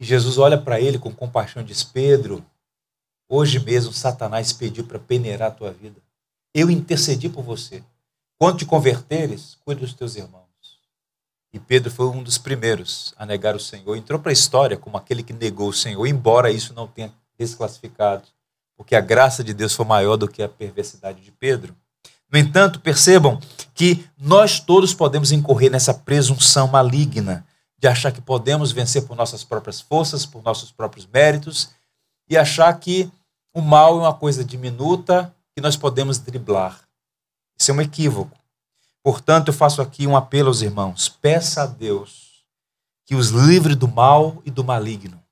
e 0.00 0.06
Jesus 0.06 0.38
olha 0.38 0.56
para 0.56 0.80
ele 0.80 0.98
com 0.98 1.14
compaixão 1.14 1.60
e 1.60 1.66
diz: 1.66 1.84
Pedro, 1.84 2.42
hoje 3.28 3.62
mesmo 3.62 3.92
Satanás 3.92 4.54
pediu 4.54 4.86
para 4.86 4.98
peneirar 4.98 5.48
a 5.48 5.54
tua 5.54 5.70
vida. 5.70 6.02
Eu 6.54 6.70
intercedi 6.70 7.28
por 7.28 7.42
você. 7.42 7.82
Quando 8.38 8.58
te 8.58 8.64
converteres, 8.64 9.58
cuide 9.64 9.80
dos 9.80 9.92
teus 9.92 10.14
irmãos. 10.14 10.44
E 11.52 11.58
Pedro 11.58 11.90
foi 11.90 12.06
um 12.06 12.22
dos 12.22 12.38
primeiros 12.38 13.12
a 13.16 13.26
negar 13.26 13.56
o 13.56 13.60
Senhor. 13.60 13.96
Entrou 13.96 14.20
para 14.20 14.30
a 14.30 14.32
história 14.32 14.76
como 14.76 14.96
aquele 14.96 15.24
que 15.24 15.32
negou 15.32 15.68
o 15.68 15.72
Senhor, 15.72 16.06
embora 16.06 16.50
isso 16.50 16.72
não 16.72 16.86
tenha 16.86 17.12
desclassificado, 17.36 18.22
porque 18.76 18.94
a 18.94 19.00
graça 19.00 19.42
de 19.42 19.52
Deus 19.52 19.74
foi 19.74 19.84
maior 19.84 20.16
do 20.16 20.28
que 20.28 20.42
a 20.42 20.48
perversidade 20.48 21.20
de 21.20 21.32
Pedro. 21.32 21.74
No 22.30 22.38
entanto, 22.38 22.80
percebam 22.80 23.40
que 23.74 24.08
nós 24.16 24.60
todos 24.60 24.94
podemos 24.94 25.32
incorrer 25.32 25.70
nessa 25.70 25.92
presunção 25.92 26.68
maligna 26.68 27.44
de 27.78 27.88
achar 27.88 28.12
que 28.12 28.20
podemos 28.20 28.70
vencer 28.70 29.02
por 29.02 29.16
nossas 29.16 29.42
próprias 29.42 29.80
forças, 29.80 30.24
por 30.24 30.42
nossos 30.42 30.70
próprios 30.70 31.06
méritos, 31.06 31.70
e 32.28 32.36
achar 32.36 32.72
que 32.78 33.10
o 33.52 33.60
mal 33.60 33.98
é 33.98 34.00
uma 34.02 34.14
coisa 34.14 34.44
diminuta 34.44 35.33
que 35.54 35.62
nós 35.62 35.76
podemos 35.76 36.18
driblar. 36.18 36.80
Isso 37.58 37.70
é 37.70 37.74
um 37.74 37.80
equívoco. 37.80 38.36
Portanto, 39.02 39.48
eu 39.48 39.54
faço 39.54 39.80
aqui 39.80 40.06
um 40.06 40.16
apelo 40.16 40.48
aos 40.48 40.62
irmãos: 40.62 41.08
peça 41.08 41.62
a 41.62 41.66
Deus 41.66 42.44
que 43.06 43.14
os 43.14 43.28
livre 43.28 43.74
do 43.74 43.86
mal 43.86 44.42
e 44.44 44.50
do 44.50 44.64
maligno. 44.64 45.22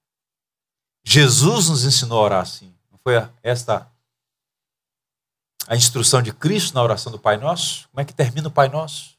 Jesus 1.04 1.68
nos 1.68 1.84
ensinou 1.84 2.18
a 2.18 2.22
orar 2.22 2.42
assim. 2.42 2.72
Não 2.90 2.98
foi 2.98 3.14
esta 3.42 3.90
a 5.66 5.76
instrução 5.76 6.20
de 6.22 6.32
Cristo 6.32 6.74
na 6.74 6.82
oração 6.82 7.10
do 7.10 7.18
Pai 7.18 7.36
Nosso? 7.36 7.88
Como 7.88 8.00
é 8.00 8.04
que 8.04 8.12
termina 8.12 8.48
o 8.48 8.52
Pai 8.52 8.68
Nosso? 8.68 9.12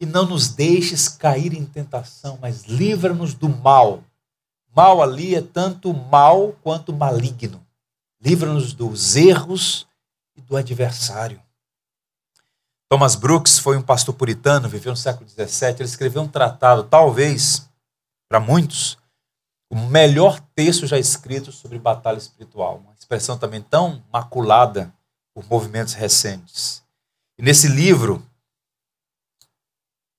e 0.00 0.06
não 0.06 0.24
nos 0.24 0.48
deixes 0.48 1.08
cair 1.08 1.52
em 1.52 1.64
tentação, 1.64 2.38
mas 2.40 2.64
livra-nos 2.64 3.34
do 3.34 3.48
mal. 3.48 4.02
Mal 4.74 5.02
ali 5.02 5.34
é 5.34 5.42
tanto 5.42 5.92
mal 5.92 6.54
quanto 6.62 6.92
maligno. 6.92 7.64
Livra-nos 8.20 8.72
dos 8.72 9.14
erros 9.14 9.86
e 10.40 10.46
do 10.46 10.56
adversário. 10.56 11.40
Thomas 12.88 13.14
Brooks 13.14 13.58
foi 13.58 13.76
um 13.76 13.82
pastor 13.82 14.14
puritano, 14.14 14.68
viveu 14.68 14.92
no 14.92 14.96
século 14.96 15.28
XVII. 15.28 15.74
Ele 15.74 15.84
escreveu 15.84 16.22
um 16.22 16.28
tratado, 16.28 16.82
talvez, 16.84 17.68
para 18.28 18.40
muitos, 18.40 18.98
o 19.70 19.76
melhor 19.76 20.40
texto 20.54 20.86
já 20.86 20.98
escrito 20.98 21.52
sobre 21.52 21.78
batalha 21.78 22.18
espiritual. 22.18 22.78
Uma 22.78 22.94
expressão 22.98 23.38
também 23.38 23.62
tão 23.62 24.02
maculada 24.12 24.92
por 25.32 25.48
movimentos 25.48 25.94
recentes. 25.94 26.82
E 27.38 27.42
nesse 27.42 27.68
livro, 27.68 28.26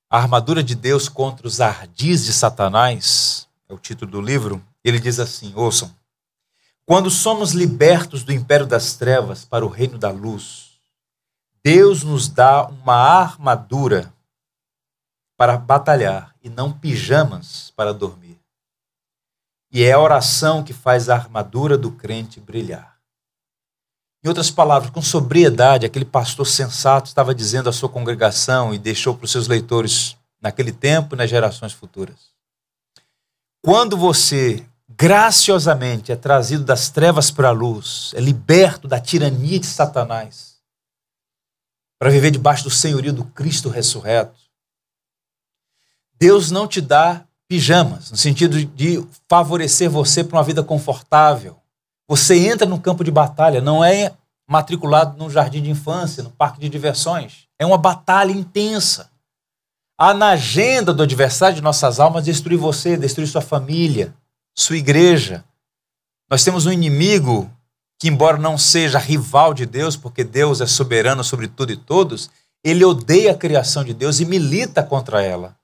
a 0.09 0.17
armadura 0.17 0.63
de 0.63 0.73
Deus 0.75 1.09
contra 1.09 1.45
os 1.45 1.59
ardis 1.59 2.23
de 2.23 2.31
Satanás, 2.31 3.47
é 3.67 3.73
o 3.73 3.77
título 3.77 4.11
do 4.11 4.21
livro, 4.21 4.65
ele 4.83 4.99
diz 4.99 5.19
assim: 5.19 5.53
ouçam. 5.55 5.93
Quando 6.91 7.09
somos 7.09 7.53
libertos 7.53 8.21
do 8.21 8.33
império 8.33 8.67
das 8.67 8.95
trevas 8.95 9.45
para 9.45 9.65
o 9.65 9.69
reino 9.69 9.97
da 9.97 10.11
luz, 10.11 10.71
Deus 11.63 12.03
nos 12.03 12.27
dá 12.27 12.65
uma 12.65 12.93
armadura 12.93 14.13
para 15.37 15.55
batalhar 15.55 16.35
e 16.43 16.49
não 16.49 16.77
pijamas 16.77 17.71
para 17.77 17.93
dormir. 17.93 18.37
E 19.71 19.83
é 19.83 19.93
a 19.93 19.99
oração 20.01 20.65
que 20.65 20.73
faz 20.73 21.07
a 21.07 21.15
armadura 21.15 21.77
do 21.77 21.93
crente 21.93 22.41
brilhar. 22.41 22.99
Em 24.21 24.27
outras 24.27 24.51
palavras, 24.51 24.91
com 24.91 25.01
sobriedade, 25.01 25.85
aquele 25.85 26.03
pastor 26.03 26.45
sensato 26.45 27.07
estava 27.07 27.33
dizendo 27.33 27.69
à 27.69 27.71
sua 27.71 27.87
congregação 27.87 28.73
e 28.73 28.77
deixou 28.77 29.15
para 29.15 29.23
os 29.23 29.31
seus 29.31 29.47
leitores 29.47 30.17
naquele 30.41 30.73
tempo 30.73 31.15
e 31.15 31.17
nas 31.17 31.29
gerações 31.29 31.71
futuras. 31.71 32.33
Quando 33.63 33.95
você 33.95 34.67
graciosamente 35.01 36.11
é 36.11 36.15
trazido 36.15 36.63
das 36.63 36.91
trevas 36.91 37.31
para 37.31 37.47
a 37.47 37.51
luz, 37.51 38.11
é 38.15 38.21
liberto 38.21 38.87
da 38.87 38.99
tirania 38.99 39.59
de 39.59 39.65
Satanás, 39.65 40.57
para 41.99 42.11
viver 42.11 42.29
debaixo 42.29 42.65
do 42.65 42.69
senhorio 42.69 43.11
do 43.11 43.25
Cristo 43.25 43.67
ressurreto, 43.67 44.39
Deus 46.19 46.51
não 46.51 46.67
te 46.67 46.79
dá 46.79 47.25
pijamas, 47.49 48.11
no 48.11 48.17
sentido 48.17 48.63
de 48.63 49.03
favorecer 49.27 49.89
você 49.89 50.23
para 50.23 50.37
uma 50.37 50.43
vida 50.43 50.61
confortável. 50.61 51.57
Você 52.07 52.37
entra 52.47 52.67
no 52.67 52.79
campo 52.79 53.03
de 53.03 53.09
batalha, 53.09 53.59
não 53.59 53.83
é 53.83 54.13
matriculado 54.47 55.17
num 55.17 55.31
jardim 55.31 55.63
de 55.63 55.71
infância, 55.71 56.21
no 56.21 56.29
parque 56.29 56.59
de 56.59 56.69
diversões. 56.69 57.47
É 57.57 57.65
uma 57.65 57.77
batalha 57.77 58.31
intensa. 58.31 59.09
Há 59.97 60.13
na 60.13 60.29
agenda 60.29 60.93
do 60.93 61.01
adversário 61.01 61.55
de 61.55 61.61
nossas 61.63 61.99
almas 61.99 62.25
destruir 62.25 62.57
você, 62.57 62.95
destruir 62.95 63.25
sua 63.25 63.41
família, 63.41 64.13
sua 64.55 64.77
igreja. 64.77 65.43
Nós 66.29 66.43
temos 66.43 66.65
um 66.65 66.71
inimigo 66.71 67.51
que, 67.99 68.07
embora 68.07 68.37
não 68.37 68.57
seja 68.57 68.97
rival 68.97 69.53
de 69.53 69.65
Deus, 69.65 69.95
porque 69.95 70.23
Deus 70.23 70.61
é 70.61 70.65
soberano 70.65 71.23
sobre 71.23 71.47
tudo 71.47 71.71
e 71.71 71.77
todos, 71.77 72.29
ele 72.63 72.85
odeia 72.85 73.31
a 73.31 73.37
criação 73.37 73.83
de 73.83 73.93
Deus 73.93 74.19
e 74.19 74.25
milita 74.25 74.83
contra 74.83 75.21
ela. 75.21 75.55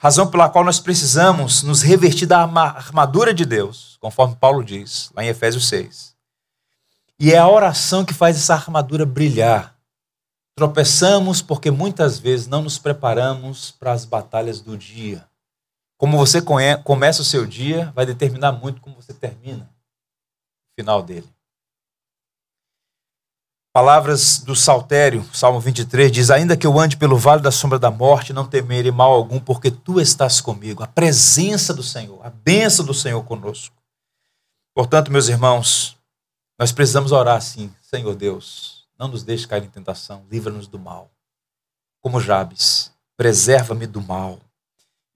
Razão 0.00 0.30
pela 0.30 0.48
qual 0.48 0.64
nós 0.64 0.78
precisamos 0.78 1.62
nos 1.62 1.82
revestir 1.82 2.26
da 2.26 2.40
armadura 2.40 3.34
de 3.34 3.44
Deus, 3.44 3.96
conforme 4.00 4.36
Paulo 4.36 4.62
diz, 4.62 5.10
lá 5.14 5.24
em 5.24 5.28
Efésios 5.28 5.66
6. 5.68 6.14
E 7.18 7.32
é 7.32 7.38
a 7.38 7.48
oração 7.48 8.04
que 8.04 8.14
faz 8.14 8.36
essa 8.36 8.54
armadura 8.54 9.04
brilhar. 9.04 9.74
Tropeçamos 10.54 11.42
porque 11.42 11.70
muitas 11.70 12.18
vezes 12.18 12.46
não 12.46 12.62
nos 12.62 12.78
preparamos 12.78 13.72
para 13.72 13.92
as 13.92 14.04
batalhas 14.04 14.60
do 14.60 14.78
dia. 14.78 15.26
Como 15.98 16.16
você 16.16 16.40
começa 16.84 17.22
o 17.22 17.24
seu 17.24 17.44
dia, 17.44 17.92
vai 17.94 18.06
determinar 18.06 18.52
muito 18.52 18.80
como 18.80 18.94
você 18.94 19.12
termina 19.12 19.64
o 19.64 20.80
final 20.80 21.02
dele. 21.02 21.28
Palavras 23.74 24.38
do 24.38 24.54
Saltério, 24.54 25.24
Salmo 25.34 25.60
23, 25.60 26.10
diz: 26.10 26.30
Ainda 26.30 26.56
que 26.56 26.66
eu 26.66 26.78
ande 26.78 26.96
pelo 26.96 27.18
vale 27.18 27.42
da 27.42 27.50
sombra 27.50 27.80
da 27.80 27.90
morte, 27.90 28.32
não 28.32 28.48
temerei 28.48 28.92
mal 28.92 29.12
algum, 29.12 29.40
porque 29.40 29.72
tu 29.72 30.00
estás 30.00 30.40
comigo. 30.40 30.82
A 30.82 30.86
presença 30.86 31.74
do 31.74 31.82
Senhor, 31.82 32.24
a 32.24 32.30
bênção 32.30 32.84
do 32.84 32.94
Senhor 32.94 33.22
conosco. 33.24 33.76
Portanto, 34.74 35.10
meus 35.10 35.28
irmãos, 35.28 35.98
nós 36.58 36.70
precisamos 36.70 37.10
orar 37.10 37.36
assim: 37.36 37.74
Senhor 37.82 38.14
Deus, 38.14 38.86
não 38.96 39.08
nos 39.08 39.24
deixe 39.24 39.46
cair 39.46 39.64
em 39.64 39.68
tentação, 39.68 40.24
livra-nos 40.30 40.68
do 40.68 40.78
mal. 40.78 41.10
Como 42.00 42.20
Jabes, 42.20 42.92
preserva-me 43.16 43.86
do 43.86 44.00
mal. 44.00 44.38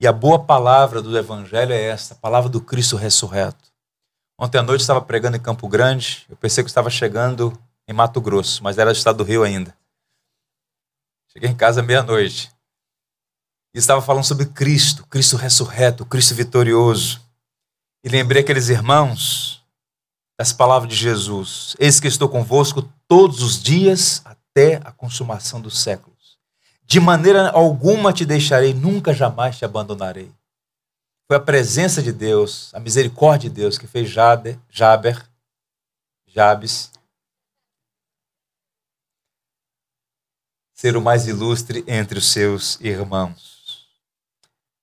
E 0.03 0.07
a 0.09 0.12
boa 0.12 0.36
palavra 0.36 1.00
do 1.00 1.16
Evangelho 1.16 1.72
é 1.72 1.80
esta, 1.80 2.14
a 2.14 2.16
palavra 2.16 2.50
do 2.50 2.61
Cristo 2.61 2.96
ressurreto. 2.96 3.72
Ontem 4.36 4.59
à 4.59 4.62
noite 4.64 4.80
estava 4.80 5.00
pregando 5.00 5.36
em 5.36 5.40
Campo 5.40 5.68
Grande, 5.68 6.26
eu 6.28 6.36
pensei 6.36 6.64
que 6.64 6.68
estava 6.68 6.90
chegando 6.90 7.57
em 7.86 7.92
Mato 7.92 8.20
Grosso, 8.20 8.64
mas 8.64 8.78
era 8.78 8.92
do 8.92 8.96
estado 8.96 9.18
do 9.18 9.22
Rio 9.22 9.44
ainda. 9.44 9.72
Cheguei 11.32 11.48
em 11.48 11.55
casa 11.55 11.84
meia-noite. 11.84 12.50
E 13.72 13.78
estava 13.78 14.03
falando 14.03 14.24
sobre 14.24 14.46
Cristo, 14.46 15.07
Cristo 15.07 15.36
ressurreto, 15.36 16.05
Cristo 16.05 16.34
vitorioso. 16.34 17.20
E 18.03 18.09
lembrei 18.09 18.42
aqueles 18.42 18.70
irmãos 18.70 19.64
das 20.36 20.53
palavras 20.53 20.92
de 20.92 20.96
Jesus: 20.96 21.76
Eis 21.78 22.00
que 22.00 22.09
estou 22.09 22.28
convosco 22.28 22.90
todos 23.07 23.40
os 23.40 23.62
dias 23.62 24.20
até 24.24 24.80
a 24.84 24.90
consumação 24.90 25.61
dos 25.61 25.80
séculos. 25.80 26.11
De 26.93 27.01
maneira 27.01 27.49
alguma 27.53 28.12
te 28.12 28.26
deixarei, 28.26 28.74
nunca 28.74 29.14
jamais 29.14 29.57
te 29.57 29.64
abandonarei. 29.64 30.30
Foi 31.26 31.38
a 31.38 31.40
presença 31.40 32.03
de 32.03 32.12
Deus, 32.12 32.70
a 32.74 32.78
misericórdia 32.78 33.49
de 33.49 33.57
Deus 33.57 33.78
que 33.78 33.86
fez 33.86 34.11
Jaber, 34.11 34.59
Jaber 34.68 35.26
Jabes 36.26 36.93
ser 40.74 40.95
o 40.95 41.01
mais 41.01 41.26
ilustre 41.26 41.82
entre 41.88 42.18
os 42.18 42.30
seus 42.30 42.78
irmãos. 42.78 43.88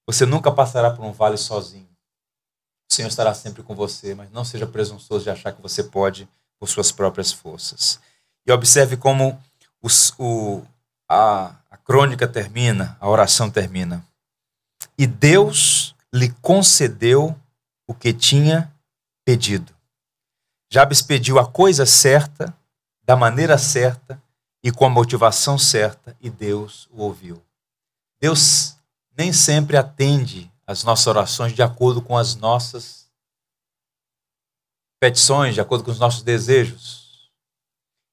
Você 0.08 0.26
nunca 0.26 0.52
passará 0.52 0.90
por 0.90 1.06
um 1.06 1.12
vale 1.12 1.38
sozinho. 1.38 1.96
O 2.90 2.94
Senhor 2.96 3.10
estará 3.10 3.36
sempre 3.36 3.62
com 3.62 3.76
você, 3.76 4.16
mas 4.16 4.32
não 4.32 4.44
seja 4.44 4.66
presunçoso 4.66 5.26
de 5.26 5.30
achar 5.30 5.54
que 5.54 5.62
você 5.62 5.84
pode 5.84 6.28
por 6.58 6.68
suas 6.68 6.92
próprias 6.92 7.32
forças. 7.32 8.00
E 8.48 8.52
observe 8.52 8.98
como 8.98 9.40
os, 9.80 10.12
o, 10.18 10.66
a, 11.10 11.56
a 11.72 11.78
crônica 11.78 12.28
termina, 12.28 12.96
a 13.00 13.10
oração 13.10 13.50
termina. 13.50 14.06
E 14.98 15.08
Deus 15.08 15.96
lhe 16.14 16.30
concedeu 16.42 17.36
o 17.88 17.94
que 17.94 18.14
tinha 18.14 18.72
pedido. 19.26 19.74
Jabes 20.72 21.02
pediu 21.02 21.40
a 21.40 21.52
coisa 21.52 21.86
certa, 21.86 22.56
da 23.04 23.16
maneira 23.16 23.58
certa, 23.58 24.22
e 24.64 24.72
com 24.72 24.86
a 24.86 24.90
motivação 24.90 25.58
certa, 25.58 26.16
e 26.22 26.30
Deus 26.30 26.88
o 26.92 27.02
ouviu. 27.02 27.42
Deus 28.22 28.78
nem 29.18 29.34
sempre 29.34 29.78
atende 29.78 30.52
as 30.68 30.84
nossas 30.84 31.08
orações 31.08 31.54
de 31.54 31.64
acordo 31.64 32.02
com 32.02 32.16
as 32.16 32.36
nossas 32.36 33.10
petições, 35.00 35.56
de 35.56 35.62
acordo 35.62 35.84
com 35.84 35.92
os 35.92 35.98
nossos 35.98 36.22
desejos. 36.22 37.09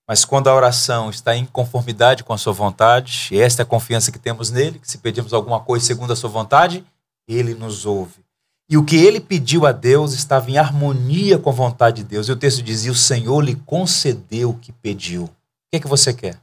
Mas 0.09 0.25
quando 0.25 0.49
a 0.49 0.55
oração 0.55 1.11
está 1.11 1.37
em 1.37 1.45
conformidade 1.47 2.23
com 2.23 2.33
a 2.33 2.39
sua 2.39 2.53
vontade, 2.53 3.29
e 3.33 3.41
esta 3.41 3.63
é 3.63 3.65
a 3.65 3.67
confiança 3.67 4.13
que 4.13 4.19
temos 4.19 4.51
nele, 4.51 4.79
que 4.79 4.91
se 4.91 4.99
pedimos 4.99 5.33
alguma 5.33 5.61
coisa 5.61 5.85
segundo 5.85 6.13
a 6.13 6.17
sua 6.17 6.31
vontade, 6.31 6.85
ele 7.27 7.55
nos 7.55 7.85
ouve. 7.85 8.25
E 8.69 8.77
o 8.77 8.85
que 8.85 8.97
ele 8.97 9.21
pediu 9.21 9.67
a 9.67 9.73
Deus 9.73 10.13
estava 10.13 10.51
em 10.51 10.59
harmonia 10.59 11.39
com 11.39 11.51
a 11.51 11.53
vontade 11.53 12.03
de 12.03 12.05
Deus. 12.05 12.29
E 12.29 12.33
o 12.33 12.37
texto 12.37 12.63
dizia: 12.63 12.91
O 12.91 12.97
Senhor 12.97 13.41
lhe 13.41 13.55
concedeu 13.55 14.51
o 14.51 14.59
que 14.59 14.73
pediu 14.73 15.31
que, 15.71 15.77
é 15.77 15.81
que 15.81 15.89
você 15.89 16.13
quer? 16.13 16.41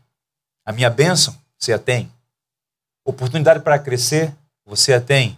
A 0.66 0.72
minha 0.72 0.90
bênção? 0.90 1.36
Você 1.58 1.74
a 1.74 1.80
tem. 1.80 2.12
Oportunidade 3.06 3.62
para 3.62 3.80
crescer? 3.80 4.34
Você 4.66 4.94
a 4.94 5.02
tem. 5.02 5.38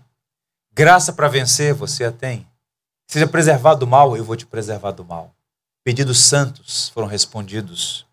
Graça 0.74 1.14
para 1.14 1.28
vencer? 1.28 1.74
Você 1.74 2.04
a 2.04 2.12
tem. 2.12 2.46
Seja 3.10 3.28
preservado 3.28 3.82
do 3.82 3.88
mal? 3.88 4.18
Eu 4.18 4.26
vou 4.26 4.36
te 4.36 4.46
preservar 4.46 4.92
do 4.92 5.06
mal. 5.06 5.34
Pedidos 5.84 6.20
santos 6.20 6.90
foram 6.90 7.08
respondidos 7.08 8.05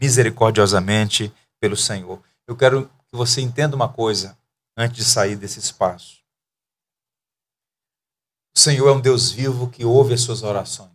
misericordiosamente 0.00 1.32
pelo 1.60 1.76
Senhor. 1.76 2.22
Eu 2.46 2.56
quero 2.56 2.88
que 3.08 3.16
você 3.16 3.40
entenda 3.40 3.76
uma 3.76 3.88
coisa 3.88 4.38
antes 4.76 4.96
de 4.96 5.04
sair 5.04 5.36
desse 5.36 5.58
espaço. 5.58 6.18
O 8.54 8.58
Senhor 8.58 8.88
é 8.88 8.92
um 8.92 9.00
Deus 9.00 9.30
vivo 9.30 9.70
que 9.70 9.84
ouve 9.84 10.14
as 10.14 10.20
suas 10.20 10.42
orações. 10.42 10.90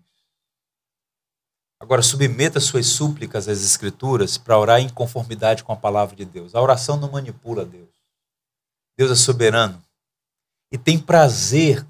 Agora, 1.79 2.01
submeta 2.01 2.61
suas 2.61 2.85
súplicas 2.87 3.49
às 3.49 3.61
Escrituras 3.61 4.37
para 4.37 4.57
orar 4.57 4.79
em 4.79 4.87
conformidade 4.87 5.65
com 5.65 5.73
a 5.73 5.75
palavra 5.75 6.15
de 6.15 6.23
Deus. 6.23 6.55
A 6.55 6.61
oração 6.61 6.95
não 6.97 7.11
manipula 7.11 7.65
Deus. 7.65 7.89
Deus 8.97 9.11
é 9.11 9.15
soberano 9.15 9.83
e 10.71 10.77
tem 10.77 10.97
prazer 10.97 11.85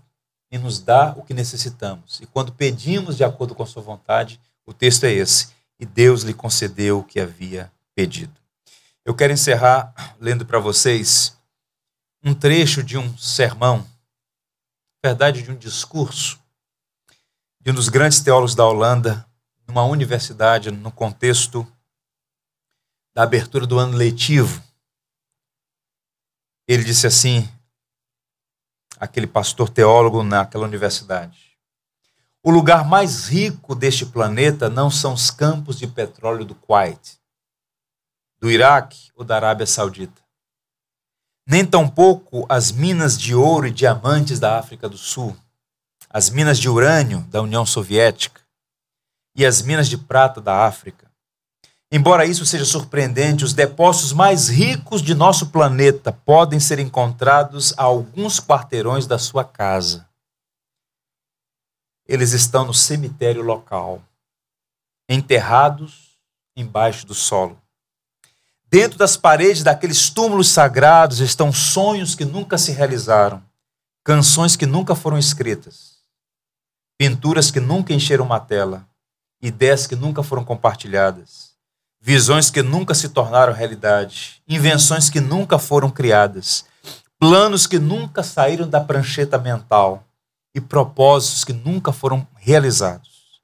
em 0.52 0.58
nos 0.58 0.80
dar 0.80 1.18
o 1.18 1.24
que 1.24 1.34
necessitamos. 1.34 2.20
E 2.22 2.26
quando 2.26 2.52
pedimos 2.54 3.18
de 3.18 3.24
acordo 3.24 3.54
com 3.54 3.64
a 3.64 3.68
sua 3.68 3.82
vontade, 3.82 4.42
o 4.66 4.74
texto 4.74 5.04
é 5.04 5.12
esse: 5.12 5.50
e 5.84 5.86
Deus 5.86 6.24
lhe 6.24 6.34
concedeu 6.34 7.00
o 7.00 7.04
que 7.04 7.20
havia 7.20 7.70
pedido. 7.94 8.34
Eu 9.04 9.14
quero 9.14 9.34
encerrar 9.34 9.94
lendo 10.18 10.46
para 10.46 10.58
vocês 10.58 11.38
um 12.24 12.34
trecho 12.34 12.82
de 12.82 12.98
um 12.98 13.18
sermão, 13.18 13.86
verdade, 15.04 15.44
de 15.44 15.52
um 15.52 15.58
discurso 15.58 16.42
de 17.60 17.72
um 17.72 17.74
dos 17.74 17.88
grandes 17.88 18.20
teólogos 18.20 18.56
da 18.56 18.66
Holanda, 18.66 19.26
numa 19.66 19.86
universidade, 19.86 20.70
no 20.70 20.92
contexto 20.92 21.66
da 23.16 23.24
abertura 23.24 23.66
do 23.66 23.80
ano 23.80 23.96
letivo. 23.96 24.62
Ele 26.68 26.84
disse 26.84 27.08
assim, 27.08 27.50
aquele 28.98 29.28
pastor 29.28 29.70
teólogo 29.70 30.24
naquela 30.24 30.66
universidade: 30.66 31.53
O 32.46 32.52
lugar 32.52 32.84
mais 32.86 33.30
rico 33.30 33.74
deste 33.74 34.06
planeta 34.06 34.70
não 34.70 34.92
são 34.92 35.14
os 35.14 35.32
campos 35.32 35.78
de 35.78 35.88
petróleo 35.88 36.44
do 36.44 36.54
Kuwait, 36.54 37.18
do 38.38 38.52
Iraque 38.52 39.10
ou 39.16 39.24
da 39.24 39.38
Arábia 39.38 39.66
Saudita. 39.66 40.22
Nem 41.48 41.66
tampouco 41.66 42.46
as 42.50 42.70
minas 42.70 43.18
de 43.18 43.34
ouro 43.34 43.68
e 43.68 43.72
diamantes 43.72 44.42
da 44.42 44.60
África 44.60 44.90
do 44.90 44.98
Sul, 44.98 45.34
as 46.10 46.30
minas 46.30 46.60
de 46.60 46.68
urânio 46.68 47.22
da 47.30 47.42
União 47.42 47.66
Soviética, 47.66 48.42
e 49.34 49.46
as 49.46 49.62
minas 49.62 49.88
de 49.88 49.98
prata 49.98 50.42
da 50.42 50.66
África. 50.66 51.10
Embora 51.90 52.26
isso 52.26 52.46
seja 52.46 52.66
surpreendente, 52.66 53.46
os 53.46 53.54
depósitos 53.54 54.12
mais 54.12 54.50
ricos 54.50 55.02
de 55.02 55.16
nosso 55.16 55.48
planeta 55.48 56.12
podem 56.12 56.60
ser 56.60 56.78
encontrados 56.78 57.74
a 57.78 57.84
alguns 57.84 58.38
quarteirões 58.42 59.08
da 59.08 59.18
sua 59.18 59.46
casa. 59.46 60.06
Eles 62.08 62.34
estão 62.34 62.66
no 62.66 62.74
cemitério 62.74 63.42
local, 63.42 64.02
enterrados 65.10 66.18
embaixo 66.56 67.06
do 67.06 67.14
solo. 67.14 67.60
Dentro 68.70 68.98
das 68.98 69.16
paredes 69.16 69.64
daqueles 69.64 70.10
túmulos 70.10 70.50
sagrados 70.50 71.20
estão 71.20 71.52
sonhos 71.54 72.16
que 72.16 72.26
nunca 72.26 72.58
se 72.58 72.72
realizaram, 72.72 73.44
canções 74.04 74.56
que 74.56 74.66
nunca 74.66 74.96
foram 74.96 75.18
escritas, 75.18 76.00
pinturas 76.98 77.52
que 77.52 77.60
nunca 77.60 77.94
encheram 77.94 78.26
uma 78.26 78.40
tela 78.40 78.88
ideias 79.44 79.86
que 79.86 79.96
nunca 79.96 80.24
foram 80.24 80.46
compartilhadas, 80.46 81.52
visões 82.00 82.50
que 82.50 82.62
nunca 82.62 82.94
se 82.94 83.10
tornaram 83.10 83.52
realidade, 83.52 84.42
invenções 84.48 85.10
que 85.10 85.20
nunca 85.20 85.60
foram 85.60 85.90
criadas, 85.90 86.64
planos 87.20 87.68
que 87.68 87.78
nunca 87.78 88.24
saíram 88.24 88.70
da 88.70 88.80
prancheta 88.80 89.38
mental 89.38 90.08
e 90.54 90.62
propósitos 90.62 91.44
que 91.44 91.54
nunca 91.54 91.92
foram 91.92 92.28
realizados. 92.36 93.42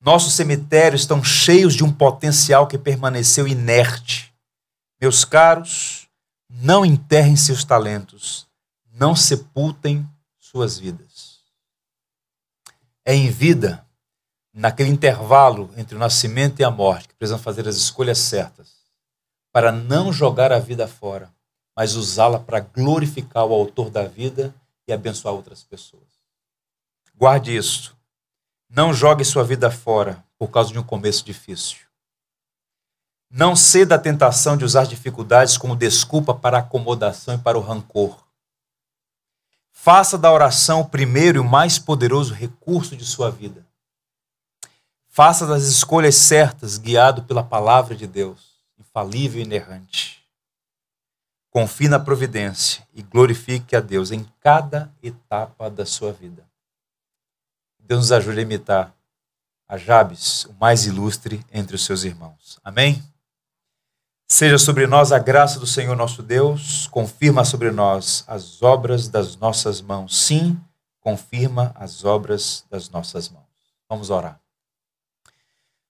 Nossos 0.00 0.34
cemitérios 0.34 1.02
estão 1.02 1.22
cheios 1.22 1.74
de 1.74 1.84
um 1.84 1.92
potencial 1.92 2.66
que 2.66 2.78
permaneceu 2.78 3.46
inerte. 3.46 4.32
Meus 5.00 5.24
caros, 5.24 6.08
não 6.48 6.84
enterrem 6.84 7.36
seus 7.36 7.64
talentos, 7.64 8.46
não 8.92 9.14
sepultem 9.14 10.08
suas 10.38 10.78
vidas. 10.78 11.40
É 13.04 13.14
em 13.14 13.30
vida, 13.30 13.86
naquele 14.52 14.90
intervalo 14.90 15.70
entre 15.76 15.94
o 15.94 15.98
nascimento 15.98 16.60
e 16.60 16.64
a 16.64 16.70
morte, 16.70 17.08
que 17.08 17.14
precisamos 17.14 17.44
fazer 17.44 17.68
as 17.68 17.76
escolhas 17.76 18.18
certas 18.18 18.80
para 19.52 19.72
não 19.72 20.12
jogar 20.12 20.52
a 20.52 20.58
vida 20.58 20.86
fora, 20.86 21.32
mas 21.76 21.94
usá-la 21.94 22.38
para 22.38 22.60
glorificar 22.60 23.44
o 23.46 23.54
autor 23.54 23.90
da 23.90 24.04
vida 24.04 24.54
e 24.86 24.92
abençoar 24.92 25.34
outras 25.34 25.62
pessoas. 25.62 26.09
Guarde 27.20 27.54
isso. 27.54 27.94
Não 28.66 28.94
jogue 28.94 29.26
sua 29.26 29.44
vida 29.44 29.70
fora 29.70 30.24
por 30.38 30.48
causa 30.48 30.72
de 30.72 30.78
um 30.78 30.82
começo 30.82 31.22
difícil. 31.22 31.80
Não 33.30 33.54
ceda 33.54 33.96
à 33.96 33.98
tentação 33.98 34.56
de 34.56 34.64
usar 34.64 34.86
dificuldades 34.86 35.58
como 35.58 35.76
desculpa 35.76 36.34
para 36.34 36.56
a 36.56 36.60
acomodação 36.60 37.34
e 37.34 37.38
para 37.38 37.58
o 37.58 37.60
rancor. 37.60 38.24
Faça 39.70 40.16
da 40.16 40.32
oração 40.32 40.80
o 40.80 40.88
primeiro 40.88 41.36
e 41.36 41.40
o 41.40 41.44
mais 41.44 41.78
poderoso 41.78 42.32
recurso 42.32 42.96
de 42.96 43.04
sua 43.04 43.30
vida. 43.30 43.66
Faça 45.06 45.46
das 45.46 45.64
escolhas 45.64 46.14
certas, 46.14 46.78
guiado 46.78 47.24
pela 47.24 47.44
palavra 47.44 47.94
de 47.94 48.06
Deus, 48.06 48.64
infalível 48.78 49.42
e 49.42 49.44
inerrante. 49.44 50.24
Confie 51.50 51.86
na 51.86 52.00
providência 52.00 52.88
e 52.94 53.02
glorifique 53.02 53.76
a 53.76 53.80
Deus 53.80 54.10
em 54.10 54.24
cada 54.40 54.90
etapa 55.02 55.68
da 55.68 55.84
sua 55.84 56.14
vida. 56.14 56.49
Deus 57.90 58.02
nos 58.02 58.12
ajude 58.12 58.38
a 58.38 58.42
imitar 58.42 58.94
a 59.66 59.76
Jabes, 59.76 60.44
o 60.44 60.52
mais 60.60 60.86
ilustre 60.86 61.44
entre 61.50 61.74
os 61.74 61.84
seus 61.84 62.04
irmãos. 62.04 62.56
Amém? 62.62 63.02
Seja 64.28 64.58
sobre 64.58 64.86
nós 64.86 65.10
a 65.10 65.18
graça 65.18 65.58
do 65.58 65.66
Senhor 65.66 65.96
nosso 65.96 66.22
Deus, 66.22 66.86
confirma 66.86 67.44
sobre 67.44 67.72
nós 67.72 68.22
as 68.28 68.62
obras 68.62 69.08
das 69.08 69.34
nossas 69.34 69.80
mãos. 69.80 70.16
Sim, 70.16 70.56
confirma 71.00 71.72
as 71.74 72.04
obras 72.04 72.64
das 72.70 72.88
nossas 72.88 73.28
mãos. 73.28 73.48
Vamos 73.88 74.08
orar. 74.08 74.40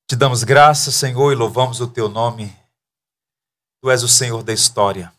Te 0.06 0.16
damos 0.16 0.42
graça, 0.42 0.90
Senhor, 0.90 1.32
e 1.32 1.36
louvamos 1.36 1.82
o 1.82 1.86
teu 1.86 2.08
nome. 2.08 2.50
Tu 3.78 3.90
és 3.90 4.02
o 4.02 4.08
Senhor 4.08 4.42
da 4.42 4.54
história. 4.54 5.12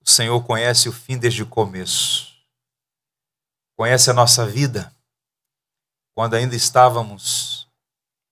O 0.00 0.10
Senhor 0.10 0.42
conhece 0.44 0.88
o 0.88 0.92
fim 0.92 1.18
desde 1.18 1.42
o 1.42 1.46
começo. 1.46 2.32
Conhece 3.76 4.10
a 4.10 4.14
nossa 4.14 4.46
vida 4.46 4.95
quando 6.16 6.34
ainda 6.34 6.56
estávamos 6.56 7.68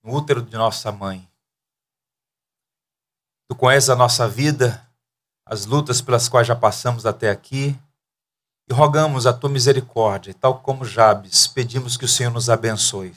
no 0.03 0.13
útero 0.13 0.43
de 0.43 0.57
nossa 0.57 0.91
mãe 0.91 1.29
Tu 3.47 3.55
conheces 3.55 3.91
a 3.91 3.97
nossa 3.97 4.27
vida, 4.27 4.85
as 5.47 5.67
lutas 5.67 6.01
pelas 6.01 6.29
quais 6.29 6.47
já 6.47 6.57
passamos 6.57 7.05
até 7.05 7.31
aqui, 7.31 7.79
e 8.69 8.73
rogamos 8.73 9.27
a 9.27 9.33
tua 9.33 9.51
misericórdia, 9.51 10.33
tal 10.35 10.61
como 10.61 10.85
Jabes, 10.85 11.47
pedimos 11.47 11.97
que 11.97 12.07
o 12.07 12.09
Senhor 12.09 12.33
nos 12.33 12.49
abençoe. 12.49 13.15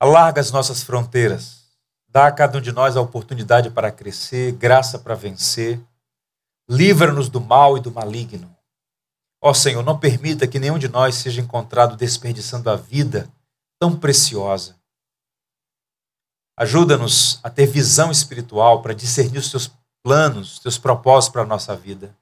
Alarga 0.00 0.40
as 0.40 0.50
nossas 0.50 0.82
fronteiras, 0.82 1.64
dá 2.08 2.26
a 2.26 2.32
cada 2.32 2.58
um 2.58 2.60
de 2.60 2.72
nós 2.72 2.96
a 2.96 3.00
oportunidade 3.00 3.70
para 3.70 3.92
crescer, 3.92 4.52
graça 4.52 4.98
para 4.98 5.14
vencer, 5.14 5.80
livra-nos 6.68 7.28
do 7.28 7.40
mal 7.40 7.78
e 7.78 7.80
do 7.80 7.92
maligno. 7.92 8.57
Ó 9.40 9.54
Senhor, 9.54 9.84
não 9.84 9.98
permita 9.98 10.46
que 10.46 10.58
nenhum 10.58 10.78
de 10.78 10.88
nós 10.88 11.14
seja 11.14 11.40
encontrado 11.40 11.96
desperdiçando 11.96 12.68
a 12.70 12.76
vida 12.76 13.30
tão 13.80 13.96
preciosa 13.96 14.78
Ajuda-nos 16.58 17.38
a 17.40 17.48
ter 17.48 17.66
visão 17.66 18.10
espiritual 18.10 18.82
para 18.82 18.92
discernir 18.92 19.38
os 19.38 19.48
teus 19.48 19.70
planos, 20.02 20.54
os 20.54 20.58
teus 20.58 20.76
propósitos 20.76 21.32
para 21.32 21.42
a 21.42 21.46
nossa 21.46 21.76
vida. 21.76 22.12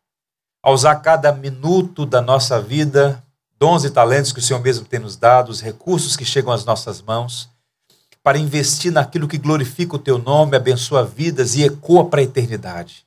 A 0.63 0.71
usar 0.71 0.97
cada 0.97 1.33
minuto 1.33 2.05
da 2.05 2.21
nossa 2.21 2.61
vida, 2.61 3.25
dons 3.59 3.83
e 3.85 3.91
talentos 3.91 4.33
que 4.33 4.39
o 4.39 4.43
Senhor 4.43 4.61
mesmo 4.61 4.85
tem 4.85 5.01
nos 5.01 5.17
dado, 5.17 5.49
os 5.49 5.63
recursos 5.63 6.19
que 6.19 6.25
chegam 6.25 6.53
às 6.53 6.67
nossas 6.67 7.01
mãos, 7.01 7.49
para 8.23 8.37
investir 8.37 8.93
naquilo 8.93 9.27
que 9.27 9.39
glorifica 9.39 9.97
o 9.97 9.99
teu 9.99 10.19
nome, 10.19 10.55
abençoa 10.55 11.03
vidas 11.03 11.55
e 11.55 11.65
ecoa 11.65 12.05
para 12.05 12.21
a 12.21 12.25
eternidade. 12.25 13.07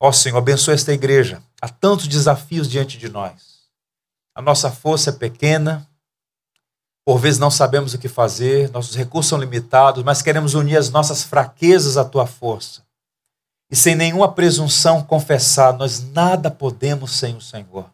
Ó 0.00 0.10
Senhor, 0.10 0.38
abençoa 0.38 0.74
esta 0.74 0.92
igreja. 0.92 1.40
Há 1.64 1.68
tantos 1.70 2.06
desafios 2.06 2.68
diante 2.68 2.98
de 2.98 3.08
nós. 3.08 3.70
A 4.34 4.42
nossa 4.42 4.70
força 4.70 5.08
é 5.08 5.12
pequena, 5.14 5.88
por 7.06 7.16
vezes 7.16 7.40
não 7.40 7.50
sabemos 7.50 7.94
o 7.94 7.98
que 7.98 8.06
fazer, 8.06 8.70
nossos 8.70 8.94
recursos 8.94 9.30
são 9.30 9.38
limitados, 9.38 10.04
mas 10.04 10.20
queremos 10.20 10.52
unir 10.52 10.76
as 10.76 10.90
nossas 10.90 11.22
fraquezas 11.22 11.96
à 11.96 12.04
tua 12.04 12.26
força. 12.26 12.82
E 13.70 13.76
sem 13.76 13.94
nenhuma 13.94 14.30
presunção 14.30 15.02
confessar, 15.02 15.72
nós 15.72 16.00
nada 16.10 16.50
podemos 16.50 17.12
sem 17.12 17.34
o 17.34 17.40
Senhor. 17.40 17.90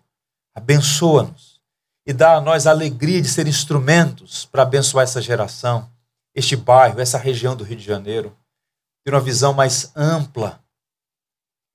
Abençoa-nos 0.53 1.61
e 2.05 2.13
dá 2.13 2.35
a 2.35 2.41
nós 2.41 2.67
a 2.67 2.73
alegria 2.73 3.23
de 3.23 3.29
ser 3.29 3.47
instrumentos 3.47 4.47
para 4.47 4.63
abençoar 4.63 5.05
essa 5.05 5.23
geração, 5.23 5.89
este 6.35 6.57
bairro, 6.57 7.01
essa 7.01 7.19
região 7.19 7.55
do 7.55 7.63
Rio 7.63 7.77
de 7.77 7.85
Janeiro. 7.85 8.37
Ter 9.05 9.15
uma 9.15 9.21
visão 9.21 9.53
mais 9.53 9.93
ampla 9.95 10.61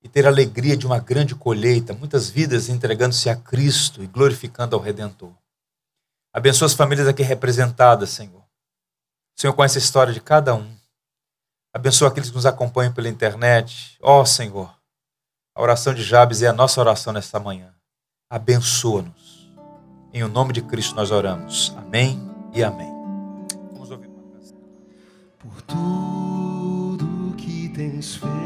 e 0.06 0.08
ter 0.08 0.24
a 0.24 0.28
alegria 0.28 0.76
de 0.76 0.86
uma 0.86 1.00
grande 1.00 1.34
colheita, 1.34 1.92
muitas 1.92 2.30
vidas 2.30 2.68
entregando-se 2.68 3.28
a 3.28 3.34
Cristo 3.34 4.04
e 4.04 4.06
glorificando 4.06 4.76
ao 4.76 4.80
Redentor. 4.80 5.32
Abençoa 6.32 6.66
as 6.66 6.74
famílias 6.74 7.08
aqui 7.08 7.24
representadas, 7.24 8.10
Senhor. 8.10 8.40
O 8.40 9.40
Senhor 9.40 9.52
conhece 9.52 9.78
a 9.78 9.80
história 9.80 10.12
de 10.12 10.20
cada 10.20 10.54
um. 10.54 10.76
Abençoa 11.74 12.06
aqueles 12.06 12.30
que 12.30 12.36
nos 12.36 12.46
acompanham 12.46 12.92
pela 12.92 13.08
internet. 13.08 13.98
Ó 14.00 14.20
oh, 14.20 14.24
Senhor, 14.24 14.72
a 15.56 15.60
oração 15.60 15.92
de 15.92 16.04
Jabes 16.04 16.40
é 16.40 16.46
a 16.46 16.52
nossa 16.52 16.80
oração 16.80 17.12
nesta 17.12 17.40
manhã. 17.40 17.74
Abençoa-nos. 18.30 19.50
Em 20.12 20.22
o 20.22 20.28
nome 20.28 20.52
de 20.52 20.62
Cristo 20.62 20.94
nós 20.94 21.10
oramos. 21.10 21.74
Amém 21.76 22.16
e 22.54 22.62
amém. 22.62 22.92
Vamos 23.72 23.90
ouvir 23.90 24.06
uma 24.06 24.22
canção. 24.22 24.58
Por 25.36 25.62
tudo 25.62 27.34
que 27.36 27.68
tens 27.70 28.14
feito, 28.14 28.45